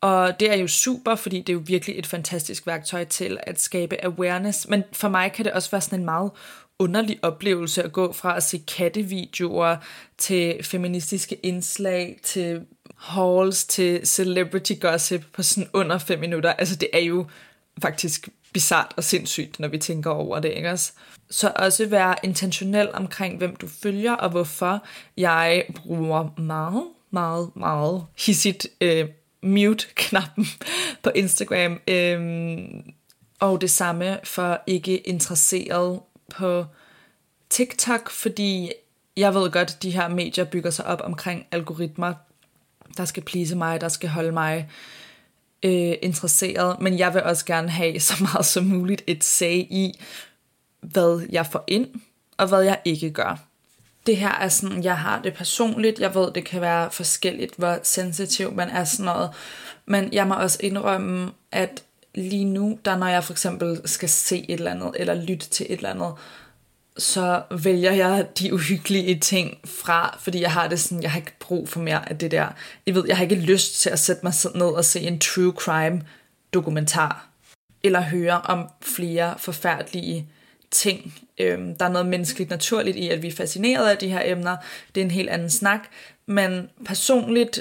Og 0.00 0.40
det 0.40 0.50
er 0.50 0.56
jo 0.56 0.66
super, 0.66 1.14
fordi 1.14 1.38
det 1.38 1.48
er 1.48 1.54
jo 1.54 1.62
virkelig 1.66 1.98
et 1.98 2.06
fantastisk 2.06 2.66
værktøj 2.66 3.04
til 3.04 3.38
at 3.42 3.60
skabe 3.60 4.04
awareness. 4.04 4.68
Men 4.68 4.84
for 4.92 5.08
mig 5.08 5.32
kan 5.32 5.44
det 5.44 5.52
også 5.52 5.70
være 5.70 5.80
sådan 5.80 5.98
en 5.98 6.04
meget 6.04 6.30
underlig 6.78 7.18
oplevelse 7.22 7.82
at 7.82 7.92
gå 7.92 8.12
fra 8.12 8.36
at 8.36 8.42
se 8.42 8.58
kattevideoer 8.76 9.76
til 10.18 10.64
feministiske 10.64 11.34
indslag, 11.34 12.20
til 12.22 12.62
halls, 12.98 13.64
til 13.64 14.06
celebrity 14.06 14.72
gossip 14.80 15.24
på 15.32 15.42
sådan 15.42 15.70
under 15.72 15.98
fem 15.98 16.18
minutter. 16.18 16.52
Altså 16.52 16.76
det 16.76 16.88
er 16.92 17.00
jo 17.00 17.26
faktisk 17.82 18.28
bizart 18.52 18.94
og 18.96 19.04
sindssygt, 19.04 19.60
når 19.60 19.68
vi 19.68 19.78
tænker 19.78 20.10
over 20.10 20.40
det, 20.40 20.52
ikke 20.52 20.70
også? 20.70 20.92
Så 21.30 21.52
også 21.56 21.86
være 21.86 22.14
intentionel 22.22 22.88
omkring, 22.94 23.38
hvem 23.38 23.56
du 23.56 23.68
følger, 23.68 24.12
og 24.12 24.30
hvorfor 24.30 24.84
jeg 25.16 25.64
bruger 25.76 26.40
meget, 26.40 26.84
meget, 27.10 27.50
meget 27.56 28.04
hissigt 28.18 28.66
øh, 28.80 29.08
mute-knappen 29.42 30.46
på 31.04 31.10
Instagram. 31.14 31.80
Øh, 31.88 32.20
og 33.40 33.60
det 33.60 33.70
samme 33.70 34.18
for 34.24 34.62
ikke 34.66 34.96
interesseret 34.96 36.00
på 36.34 36.66
TikTok, 37.50 38.10
fordi 38.10 38.72
jeg 39.16 39.34
ved 39.34 39.50
godt, 39.50 39.70
at 39.70 39.82
de 39.82 39.90
her 39.90 40.08
medier 40.08 40.44
bygger 40.44 40.70
sig 40.70 40.86
op 40.86 41.00
omkring 41.04 41.46
algoritmer, 41.52 42.14
der 42.96 43.04
skal 43.04 43.22
plise 43.22 43.56
mig, 43.56 43.80
der 43.80 43.88
skal 43.88 44.08
holde 44.08 44.32
mig 44.32 44.70
øh, 45.62 45.94
interesseret, 46.02 46.80
men 46.80 46.98
jeg 46.98 47.14
vil 47.14 47.22
også 47.22 47.44
gerne 47.44 47.70
have 47.70 48.00
så 48.00 48.14
meget 48.20 48.46
som 48.46 48.64
muligt 48.64 49.02
et 49.06 49.24
sag 49.24 49.56
i, 49.70 50.00
hvad 50.80 51.26
jeg 51.30 51.46
får 51.46 51.64
ind, 51.66 51.88
og 52.36 52.48
hvad 52.48 52.60
jeg 52.60 52.80
ikke 52.84 53.10
gør. 53.10 53.38
Det 54.06 54.16
her 54.16 54.32
er 54.32 54.48
sådan, 54.48 54.84
jeg 54.84 54.98
har 54.98 55.22
det 55.22 55.34
personligt, 55.34 56.00
jeg 56.00 56.14
ved, 56.14 56.32
det 56.32 56.44
kan 56.44 56.60
være 56.60 56.90
forskelligt, 56.90 57.54
hvor 57.56 57.78
sensitiv 57.82 58.52
man 58.52 58.68
er 58.68 58.84
sådan 58.84 59.04
noget, 59.04 59.30
men 59.86 60.12
jeg 60.12 60.26
må 60.26 60.34
også 60.34 60.58
indrømme, 60.60 61.32
at 61.52 61.82
lige 62.16 62.44
nu, 62.44 62.78
der 62.84 62.96
når 62.96 63.06
jeg 63.06 63.24
for 63.24 63.32
eksempel 63.32 63.80
skal 63.84 64.08
se 64.08 64.44
et 64.48 64.58
eller 64.58 64.70
andet, 64.70 64.90
eller 64.94 65.14
lytte 65.14 65.48
til 65.48 65.66
et 65.68 65.76
eller 65.76 65.90
andet, 65.90 66.12
så 66.98 67.42
vælger 67.62 67.92
jeg 67.92 68.26
de 68.38 68.54
uhyggelige 68.54 69.18
ting 69.18 69.58
fra, 69.64 70.18
fordi 70.20 70.40
jeg 70.40 70.52
har 70.52 70.68
det 70.68 70.80
sådan, 70.80 71.02
jeg 71.02 71.10
har 71.10 71.18
ikke 71.18 71.38
brug 71.40 71.68
for 71.68 71.80
mere 71.80 72.08
af 72.08 72.18
det 72.18 72.30
der. 72.30 72.48
Jeg 72.86 72.94
ved, 72.94 73.04
jeg 73.08 73.16
har 73.16 73.22
ikke 73.22 73.34
lyst 73.34 73.80
til 73.80 73.90
at 73.90 73.98
sætte 73.98 74.20
mig 74.22 74.32
ned 74.54 74.66
og 74.66 74.84
se 74.84 75.00
en 75.00 75.18
true 75.18 75.52
crime 75.52 76.02
dokumentar, 76.54 77.28
eller 77.82 78.00
høre 78.00 78.40
om 78.40 78.68
flere 78.82 79.34
forfærdelige 79.38 80.28
ting. 80.70 81.14
Øhm, 81.38 81.76
der 81.76 81.84
er 81.84 81.88
noget 81.88 82.06
menneskeligt 82.06 82.50
naturligt 82.50 82.96
i, 82.96 83.08
at 83.08 83.22
vi 83.22 83.28
er 83.28 83.32
fascineret 83.32 83.88
af 83.88 83.98
de 83.98 84.08
her 84.08 84.22
emner. 84.24 84.56
Det 84.94 85.00
er 85.00 85.04
en 85.04 85.10
helt 85.10 85.30
anden 85.30 85.50
snak. 85.50 85.80
Men 86.26 86.68
personligt 86.84 87.60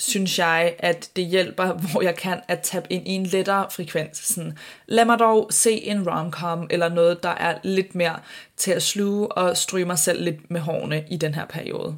synes 0.00 0.38
jeg, 0.38 0.74
at 0.78 1.10
det 1.16 1.24
hjælper, 1.24 1.72
hvor 1.72 2.02
jeg 2.02 2.16
kan 2.16 2.40
at 2.48 2.60
tabe 2.60 2.92
ind 2.92 3.08
i 3.08 3.10
en 3.10 3.26
lettere 3.26 3.66
frekvens. 3.70 4.18
Sådan, 4.18 4.58
lad 4.86 5.04
mig 5.04 5.18
dog 5.18 5.48
se 5.50 5.70
en 5.70 6.10
romcom, 6.10 6.66
eller 6.70 6.88
noget, 6.88 7.22
der 7.22 7.28
er 7.28 7.58
lidt 7.62 7.94
mere 7.94 8.18
til 8.56 8.70
at 8.70 8.82
sluge 8.82 9.32
og 9.32 9.56
stryge 9.56 9.84
mig 9.84 9.98
selv 9.98 10.24
lidt 10.24 10.50
med 10.50 10.60
hårene 10.60 11.04
i 11.10 11.16
den 11.16 11.34
her 11.34 11.44
periode. 11.46 11.96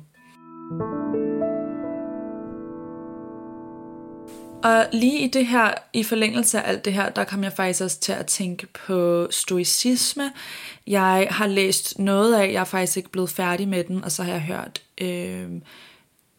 Og 4.64 4.86
lige 4.92 5.18
i 5.18 5.28
det 5.28 5.46
her, 5.46 5.74
i 5.92 6.02
forlængelse 6.02 6.60
af 6.60 6.68
alt 6.68 6.84
det 6.84 6.92
her, 6.92 7.10
der 7.10 7.24
kom 7.24 7.44
jeg 7.44 7.52
faktisk 7.52 7.82
også 7.82 8.00
til 8.00 8.12
at 8.12 8.26
tænke 8.26 8.66
på 8.66 9.28
stoicisme. 9.30 10.32
Jeg 10.86 11.28
har 11.30 11.46
læst 11.46 11.98
noget 11.98 12.34
af, 12.34 12.52
jeg 12.52 12.60
er 12.60 12.64
faktisk 12.64 12.96
ikke 12.96 13.10
blevet 13.10 13.30
færdig 13.30 13.68
med 13.68 13.84
den, 13.84 14.04
og 14.04 14.12
så 14.12 14.22
har 14.22 14.32
jeg 14.32 14.40
hørt 14.40 14.82
øh, 15.00 15.48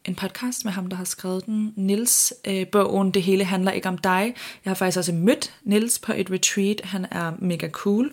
en 0.06 0.16
podcast 0.16 0.66
med 0.66 0.74
ham, 0.74 0.88
der 0.88 0.96
har 0.96 1.04
skrevet 1.04 1.46
den. 1.46 1.74
Nils 1.76 2.34
øh, 2.48 2.68
bogen 2.68 3.12
Det 3.12 3.24
hele 3.24 3.46
handler 3.46 3.72
ikke 3.72 3.90
om 3.90 3.98
dig. 3.98 4.36
Jeg 4.66 4.72
har 4.72 4.76
faktisk 4.76 4.98
også 4.98 5.14
mødt 5.14 5.54
Nils 5.64 6.00
på 6.00 6.14
et 6.16 6.32
retreat. 6.32 6.82
Han 6.84 7.06
er 7.12 7.32
mega 7.40 7.70
cool. 7.70 8.12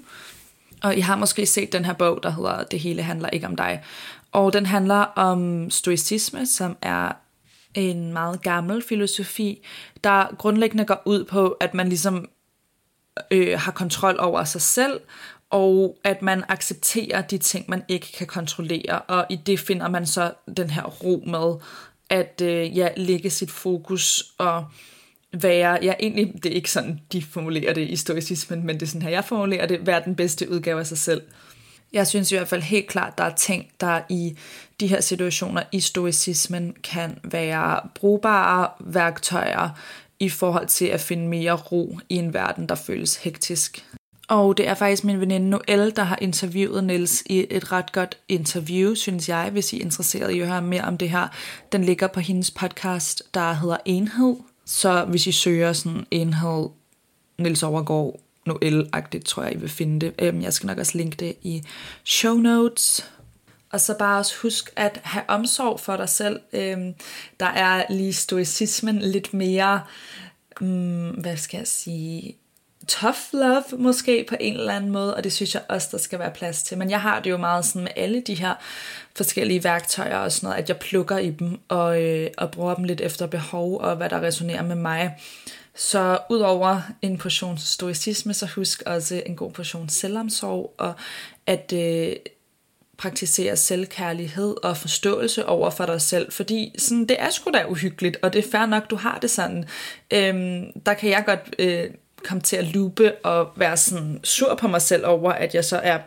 Og 0.83 0.97
I 0.97 1.01
har 1.01 1.17
måske 1.17 1.47
set 1.47 1.73
den 1.73 1.85
her 1.85 1.93
bog, 1.93 2.23
der 2.23 2.31
hedder 2.31 2.63
Det 2.63 2.81
hele 2.81 3.03
handler 3.03 3.31
ikke 3.31 3.47
om 3.47 3.57
dig. 3.57 3.83
Og 4.33 4.53
den 4.53 4.67
handler 4.67 4.97
om 4.97 5.71
stoicisme, 5.71 6.47
som 6.47 6.77
er 6.83 7.13
en 7.75 8.13
meget 8.13 8.43
gammel 8.43 8.83
filosofi, 8.83 9.63
der 10.05 10.37
grundlæggende 10.37 10.85
går 10.85 11.03
ud 11.05 11.25
på, 11.25 11.49
at 11.49 11.75
man 11.75 11.89
ligesom 11.89 12.29
øh, 13.31 13.61
har 13.61 13.73
kontrol 13.73 14.17
over 14.19 14.45
sig 14.45 14.61
selv, 14.61 15.01
og 15.51 15.99
at 16.05 16.23
man 16.23 16.45
accepterer 16.49 17.23
de 17.23 17.39
ting, 17.39 17.65
man 17.69 17.83
ikke 17.89 18.13
kan 18.13 18.27
kontrollere, 18.27 18.99
og 18.99 19.27
i 19.31 19.37
det 19.37 19.61
finder 19.61 19.89
man 19.89 20.07
så 20.07 20.33
den 20.57 20.71
her 20.71 20.83
ro 20.83 21.23
med, 21.27 21.61
at 22.11 22.43
øh, 22.45 22.79
ja, 22.79 22.89
lægge 22.97 23.31
sit 23.31 23.51
fokus 23.51 24.25
og 24.39 24.65
være, 25.33 25.79
ja 25.83 25.95
egentlig, 26.01 26.33
det 26.43 26.53
er 26.53 26.55
ikke 26.55 26.71
sådan, 26.71 27.01
de 27.13 27.23
formulerer 27.23 27.75
det 27.75 27.89
i 27.89 27.97
stoicismen, 27.97 28.67
men 28.67 28.75
det 28.75 28.83
er 28.83 28.87
sådan 28.87 29.03
her, 29.03 29.11
jeg 29.11 29.25
formulerer 29.25 29.67
det, 29.67 29.87
være 29.87 30.03
den 30.05 30.17
bedste 30.17 30.51
udgave 30.51 30.81
af 30.81 30.87
sig 30.87 30.99
selv. 30.99 31.23
Jeg 31.93 32.07
synes 32.07 32.33
i 32.33 32.37
hvert 32.37 32.49
fald 32.49 32.63
helt 32.63 32.87
klart, 32.89 33.19
der 33.19 33.25
er 33.25 33.35
ting, 33.35 33.67
der 33.81 34.01
i 34.09 34.37
de 34.81 34.87
her 34.87 35.01
situationer 35.01 35.63
i 35.73 35.81
stoicismen 35.81 36.77
kan 36.83 37.19
være 37.25 37.81
brugbare 37.95 38.69
værktøjer 38.81 39.69
i 40.21 40.29
forhold 40.29 40.67
til 40.67 40.87
at 40.87 41.01
finde 41.01 41.29
mere 41.29 41.53
ro 41.53 41.99
i 42.09 42.17
en 42.17 42.35
verden, 42.35 42.69
der 42.69 42.75
føles 42.75 43.17
hektisk. 43.17 43.85
Og 44.31 44.57
det 44.57 44.69
er 44.69 44.75
faktisk 44.75 45.05
min 45.05 45.21
veninde 45.21 45.51
Noelle, 45.51 45.91
der 45.91 46.03
har 46.03 46.19
interviewet 46.21 46.85
Niels 46.85 47.23
i 47.27 47.47
et 47.51 47.73
ret 47.73 47.93
godt 47.93 48.19
interview, 48.29 48.95
synes 48.95 49.29
jeg, 49.29 49.51
hvis 49.53 49.73
I 49.73 49.77
er 49.77 49.85
interesseret 49.85 50.31
i 50.31 50.41
at 50.41 50.47
høre 50.47 50.63
mere 50.63 50.85
om 50.85 50.99
det 50.99 51.11
her. 51.11 51.29
Den 51.73 51.85
ligger 51.85 52.07
på 52.07 52.21
hendes 52.21 52.51
podcast, 52.51 53.23
der 53.35 53.53
hedder 53.53 53.77
Enhed. 53.85 54.37
Så 54.65 55.05
hvis 55.05 55.27
I 55.27 55.33
søger 55.33 55.73
sådan 55.73 56.07
Enhed 56.11 56.69
Niels 57.39 57.63
Overgaard 57.63 58.21
Noelle-agtigt, 58.47 59.25
tror 59.25 59.43
jeg, 59.43 59.55
I 59.55 59.57
vil 59.57 59.69
finde 59.69 60.07
det. 60.07 60.15
Øhm, 60.19 60.43
jeg 60.43 60.53
skal 60.53 60.67
nok 60.67 60.79
også 60.79 60.99
linke 60.99 61.17
det 61.17 61.35
i 61.43 61.63
show 62.05 62.35
notes. 62.35 63.11
Og 63.73 63.81
så 63.81 63.95
bare 63.99 64.19
også 64.19 64.35
husk 64.43 64.73
at 64.77 65.01
have 65.03 65.25
omsorg 65.29 65.81
for 65.81 65.97
dig 65.97 66.09
selv. 66.09 66.41
Øhm, 66.53 66.95
der 67.41 67.47
er 67.47 67.85
lige 67.91 68.13
stoicismen 68.13 68.99
lidt 68.99 69.35
mere, 69.35 69.81
mm, 70.61 71.09
hvad 71.09 71.37
skal 71.37 71.59
jeg 71.59 71.67
sige, 71.67 72.37
tough 72.89 73.19
love 73.33 73.65
måske 73.79 74.25
på 74.29 74.37
en 74.41 74.57
eller 74.57 74.75
anden 74.75 74.91
måde, 74.91 75.17
og 75.17 75.25
det 75.25 75.33
synes 75.33 75.55
jeg 75.55 75.63
også, 75.69 75.89
der 75.93 75.99
skal 75.99 76.19
være 76.19 76.31
plads 76.31 76.63
til. 76.63 76.79
Men 76.79 76.91
jeg 76.91 77.01
har 77.01 77.21
det 77.21 77.31
jo 77.31 77.37
meget 77.37 77.65
sådan 77.65 77.83
med 77.83 77.91
alle 77.97 78.21
de 78.21 78.35
her 78.35 78.55
forskellige 79.17 79.65
værktøjer 79.65 80.19
og 80.19 80.33
sådan 80.33 80.47
noget, 80.47 80.63
at 80.63 80.69
jeg 80.69 80.77
plukker 80.77 81.19
i 81.19 81.31
dem 81.31 81.61
og, 81.69 82.03
øh, 82.03 82.31
og 82.37 82.51
bruger 82.51 82.75
dem 82.75 82.85
lidt 82.85 83.01
efter 83.01 83.27
behov 83.27 83.81
og 83.81 83.97
hvad 83.97 84.09
der 84.11 84.23
resonerer 84.23 84.63
med 84.63 84.77
mig. 84.77 85.17
Så 85.75 86.19
udover 86.31 86.81
en 87.03 87.19
portion 87.19 87.59
stoicisme, 87.59 88.35
så 88.35 88.47
husk 88.47 88.83
også 88.87 89.23
en 89.27 89.37
god 89.37 89.53
portion 89.53 89.89
selvomsorg, 89.89 90.75
og 90.79 90.93
at 91.47 91.73
øh, 91.73 92.17
praktisere 92.99 93.57
selvkærlighed 93.57 94.57
og 94.65 94.77
forståelse 94.77 95.47
over 95.47 95.71
for 95.71 95.87
dig 95.87 96.01
selv, 96.01 96.33
fordi 96.33 96.75
sådan, 96.79 97.07
det 97.07 97.17
er 97.21 97.31
sgu 97.31 97.51
da 97.51 97.65
uhyggeligt, 97.69 98.17
og 98.23 98.33
det 98.33 98.45
er 98.45 98.51
fair 98.51 98.67
nok, 98.67 98.91
du 98.91 98.97
har 98.97 99.19
det 99.19 99.31
sådan. 99.31 99.65
Øhm, 100.11 100.81
der 100.87 100.95
kan 100.95 101.11
jeg 101.11 101.23
godt 101.27 101.55
øh, 101.59 101.91
komme 102.25 102.41
til 102.41 102.57
at 102.57 102.65
lupe 102.65 103.15
og 103.15 103.53
være 103.57 103.77
sådan 103.77 104.21
sur 104.25 104.55
på 104.55 104.69
mig 104.69 104.83
selv 104.83 105.07
over, 105.07 105.33
at 105.33 105.55
jeg 105.55 105.65
så 105.65 105.77
er 105.77 105.99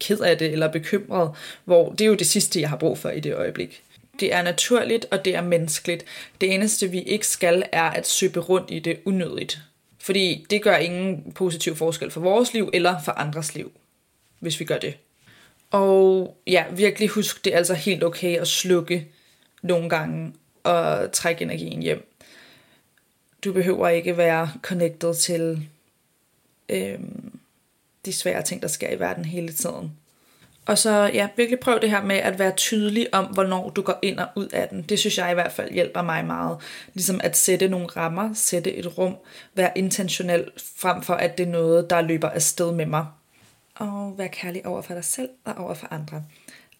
ked 0.00 0.20
af 0.20 0.38
det 0.38 0.52
eller 0.52 0.68
bekymret, 0.68 1.30
hvor 1.64 1.90
det 1.90 2.00
er 2.00 2.08
jo 2.08 2.14
det 2.14 2.26
sidste, 2.26 2.60
jeg 2.60 2.68
har 2.68 2.76
brug 2.76 2.98
for 2.98 3.10
i 3.10 3.20
det 3.20 3.34
øjeblik. 3.34 3.82
Det 4.20 4.34
er 4.34 4.42
naturligt, 4.42 5.06
og 5.10 5.24
det 5.24 5.34
er 5.34 5.42
menneskeligt. 5.42 6.04
Det 6.40 6.54
eneste, 6.54 6.90
vi 6.90 7.02
ikke 7.02 7.26
skal, 7.26 7.62
er 7.72 7.90
at 7.90 8.06
søbe 8.06 8.40
rundt 8.40 8.70
i 8.70 8.78
det 8.78 9.00
unødigt. 9.04 9.58
Fordi 10.00 10.46
det 10.50 10.62
gør 10.62 10.76
ingen 10.76 11.32
positiv 11.32 11.76
forskel 11.76 12.10
for 12.10 12.20
vores 12.20 12.54
liv 12.54 12.70
eller 12.72 12.94
for 13.04 13.12
andres 13.12 13.54
liv, 13.54 13.72
hvis 14.40 14.60
vi 14.60 14.64
gør 14.64 14.78
det. 14.78 14.96
Og 15.70 16.36
ja, 16.46 16.64
virkelig 16.72 17.08
husk, 17.08 17.44
det 17.44 17.52
er 17.52 17.56
altså 17.56 17.74
helt 17.74 18.04
okay 18.04 18.36
at 18.36 18.48
slukke 18.48 19.06
nogle 19.62 19.88
gange 19.88 20.32
og 20.64 21.12
trække 21.12 21.42
energien 21.42 21.82
hjem. 21.82 22.07
Du 23.44 23.52
behøver 23.52 23.88
ikke 23.88 24.16
være 24.16 24.50
connected 24.62 25.14
til 25.14 25.68
øh, 26.68 26.98
de 28.04 28.12
svære 28.12 28.42
ting, 28.42 28.62
der 28.62 28.68
sker 28.68 28.90
i 28.90 28.98
verden 28.98 29.24
hele 29.24 29.52
tiden. 29.52 29.92
Og 30.68 30.78
så 30.78 31.10
ja, 31.14 31.28
virkelig 31.36 31.60
prøv 31.60 31.80
det 31.80 31.90
her 31.90 32.02
med 32.02 32.16
at 32.16 32.38
være 32.38 32.52
tydelig 32.56 33.14
om, 33.14 33.24
hvornår 33.24 33.70
du 33.70 33.82
går 33.82 33.98
ind 34.02 34.18
og 34.18 34.28
ud 34.36 34.48
af 34.48 34.68
den. 34.68 34.82
Det 34.82 34.98
synes 34.98 35.18
jeg 35.18 35.30
i 35.30 35.34
hvert 35.34 35.52
fald 35.52 35.72
hjælper 35.72 36.02
mig 36.02 36.24
meget. 36.24 36.58
Ligesom 36.94 37.20
at 37.24 37.36
sætte 37.36 37.68
nogle 37.68 37.86
rammer, 37.86 38.34
sætte 38.34 38.74
et 38.74 38.98
rum, 38.98 39.16
være 39.54 39.78
intentionel 39.78 40.50
frem 40.76 41.02
for, 41.02 41.14
at 41.14 41.38
det 41.38 41.46
er 41.46 41.50
noget, 41.50 41.90
der 41.90 42.00
løber 42.00 42.28
afsted 42.28 42.72
med 42.72 42.86
mig. 42.86 43.06
Og 43.74 44.14
være 44.18 44.28
kærlig 44.28 44.66
over 44.66 44.82
for 44.82 44.94
dig 44.94 45.04
selv 45.04 45.28
og 45.44 45.54
over 45.54 45.74
for 45.74 45.86
andre. 45.90 46.24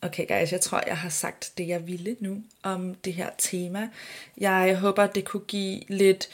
Okay 0.03 0.27
guys, 0.29 0.53
jeg 0.53 0.61
tror, 0.61 0.83
jeg 0.87 0.97
har 0.97 1.09
sagt 1.09 1.53
det, 1.59 1.69
jeg 1.69 1.87
ville 1.87 2.17
nu 2.21 2.43
om 2.63 2.95
det 2.95 3.13
her 3.15 3.31
tema. 3.39 3.89
Jeg 4.37 4.77
håber, 4.77 5.07
det 5.07 5.25
kunne 5.25 5.45
give 5.49 5.81
lidt 5.89 6.29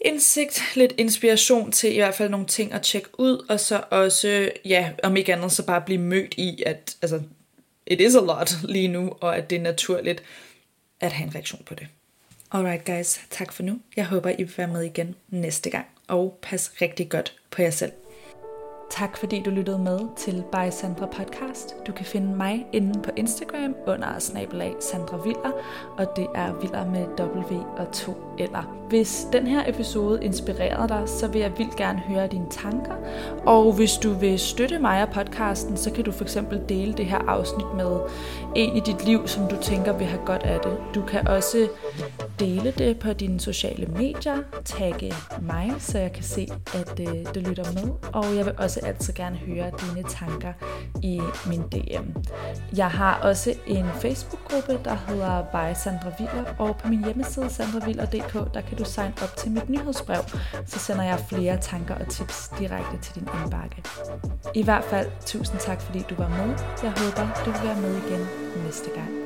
indsigt, 0.00 0.62
lidt 0.74 0.94
inspiration 0.98 1.72
til 1.72 1.94
i 1.94 1.96
hvert 1.96 2.14
fald 2.14 2.30
nogle 2.30 2.46
ting 2.46 2.72
at 2.72 2.82
tjekke 2.82 3.08
ud, 3.20 3.46
og 3.48 3.60
så 3.60 3.84
også, 3.90 4.50
ja, 4.64 4.90
om 5.02 5.16
ikke 5.16 5.32
andet, 5.34 5.52
så 5.52 5.66
bare 5.66 5.80
blive 5.80 6.00
mødt 6.00 6.34
i, 6.36 6.62
at 6.66 6.96
altså, 7.02 7.22
it 7.86 8.00
is 8.00 8.14
a 8.14 8.20
lot 8.20 8.52
lige 8.62 8.88
nu, 8.88 9.16
og 9.20 9.36
at 9.36 9.50
det 9.50 9.56
er 9.58 9.62
naturligt 9.62 10.22
at 11.00 11.12
have 11.12 11.26
en 11.26 11.34
reaktion 11.34 11.62
på 11.66 11.74
det. 11.74 11.86
Alright 12.52 12.84
guys, 12.84 13.20
tak 13.30 13.52
for 13.52 13.62
nu. 13.62 13.80
Jeg 13.96 14.06
håber, 14.06 14.30
I 14.30 14.42
vil 14.42 14.54
være 14.56 14.68
med 14.68 14.82
igen 14.82 15.14
næste 15.28 15.70
gang, 15.70 15.86
og 16.08 16.38
pas 16.42 16.72
rigtig 16.82 17.08
godt 17.08 17.34
på 17.50 17.62
jer 17.62 17.70
selv. 17.70 17.92
Tak 18.90 19.16
fordi 19.16 19.42
du 19.42 19.50
lyttede 19.50 19.78
med 19.78 20.00
til 20.16 20.44
By 20.52 20.70
Sandra 20.70 21.06
Podcast. 21.06 21.74
Du 21.86 21.92
kan 21.92 22.06
finde 22.06 22.36
mig 22.36 22.66
inde 22.72 23.02
på 23.02 23.10
Instagram 23.16 23.74
under 23.86 24.18
snabelag 24.18 24.74
Sandra 24.80 25.16
Viller, 25.16 25.52
og 25.98 26.16
det 26.16 26.26
er 26.34 26.52
Viller 26.60 26.86
med 26.86 27.06
W 27.18 27.56
og 27.76 27.92
to 27.92 28.16
eller. 28.38 28.76
Hvis 28.88 29.26
den 29.32 29.46
her 29.46 29.68
episode 29.68 30.24
inspirerede 30.24 30.88
dig, 30.88 31.02
så 31.06 31.28
vil 31.28 31.40
jeg 31.40 31.52
vildt 31.58 31.76
gerne 31.76 31.98
høre 31.98 32.26
dine 32.26 32.46
tanker. 32.50 32.94
Og 33.46 33.72
hvis 33.72 33.96
du 33.96 34.12
vil 34.12 34.38
støtte 34.38 34.78
mig 34.78 35.02
og 35.02 35.08
podcasten, 35.08 35.76
så 35.76 35.92
kan 35.92 36.04
du 36.04 36.12
for 36.12 36.24
eksempel 36.24 36.62
dele 36.68 36.92
det 36.92 37.06
her 37.06 37.18
afsnit 37.18 37.74
med 37.76 38.00
en 38.56 38.76
i 38.76 38.80
dit 38.80 39.04
liv, 39.04 39.28
som 39.28 39.48
du 39.48 39.56
tænker 39.62 39.92
vil 39.92 40.06
have 40.06 40.26
godt 40.26 40.42
af 40.42 40.60
det. 40.60 40.76
Du 40.94 41.02
kan 41.02 41.28
også 41.28 41.68
dele 42.40 42.70
det 42.70 42.98
på 42.98 43.12
dine 43.12 43.40
sociale 43.40 43.86
medier, 43.86 44.38
tagge 44.64 45.14
mig, 45.40 45.74
så 45.78 45.98
jeg 45.98 46.12
kan 46.12 46.24
se, 46.24 46.48
at 46.74 47.00
øh, 47.00 47.42
lytter 47.46 47.72
med. 47.72 47.92
Og 48.12 48.36
jeg 48.36 48.44
vil 48.44 48.54
også 48.58 48.75
altid 48.84 49.14
gerne 49.14 49.36
høre 49.36 49.70
dine 49.80 50.08
tanker 50.08 50.52
i 51.02 51.20
min 51.46 51.62
DM. 51.62 52.18
Jeg 52.76 52.90
har 52.90 53.14
også 53.14 53.54
en 53.66 53.86
Facebook-gruppe, 54.00 54.80
der 54.84 54.96
hedder 55.08 55.42
By 55.42 55.74
Sandra 55.74 56.10
Viller, 56.18 56.54
og 56.58 56.76
på 56.76 56.88
min 56.88 57.04
hjemmeside 57.04 57.50
sandraviller.dk, 57.50 58.54
der 58.54 58.60
kan 58.60 58.78
du 58.78 58.84
sign 58.84 59.12
op 59.22 59.36
til 59.36 59.50
mit 59.50 59.68
nyhedsbrev, 59.68 60.22
så 60.66 60.78
sender 60.78 61.04
jeg 61.04 61.18
flere 61.28 61.56
tanker 61.56 61.94
og 61.94 62.08
tips 62.08 62.50
direkte 62.58 62.98
til 63.02 63.14
din 63.14 63.28
indbakke. 63.42 63.82
I 64.54 64.62
hvert 64.62 64.84
fald, 64.84 65.10
tusind 65.26 65.58
tak 65.60 65.80
fordi 65.80 66.04
du 66.10 66.14
var 66.14 66.28
med. 66.28 66.58
Jeg 66.82 66.90
håber, 66.90 67.42
du 67.44 67.50
vil 67.50 67.60
være 67.68 67.80
med 67.80 67.96
igen 67.96 68.26
næste 68.64 68.90
gang. 68.94 69.25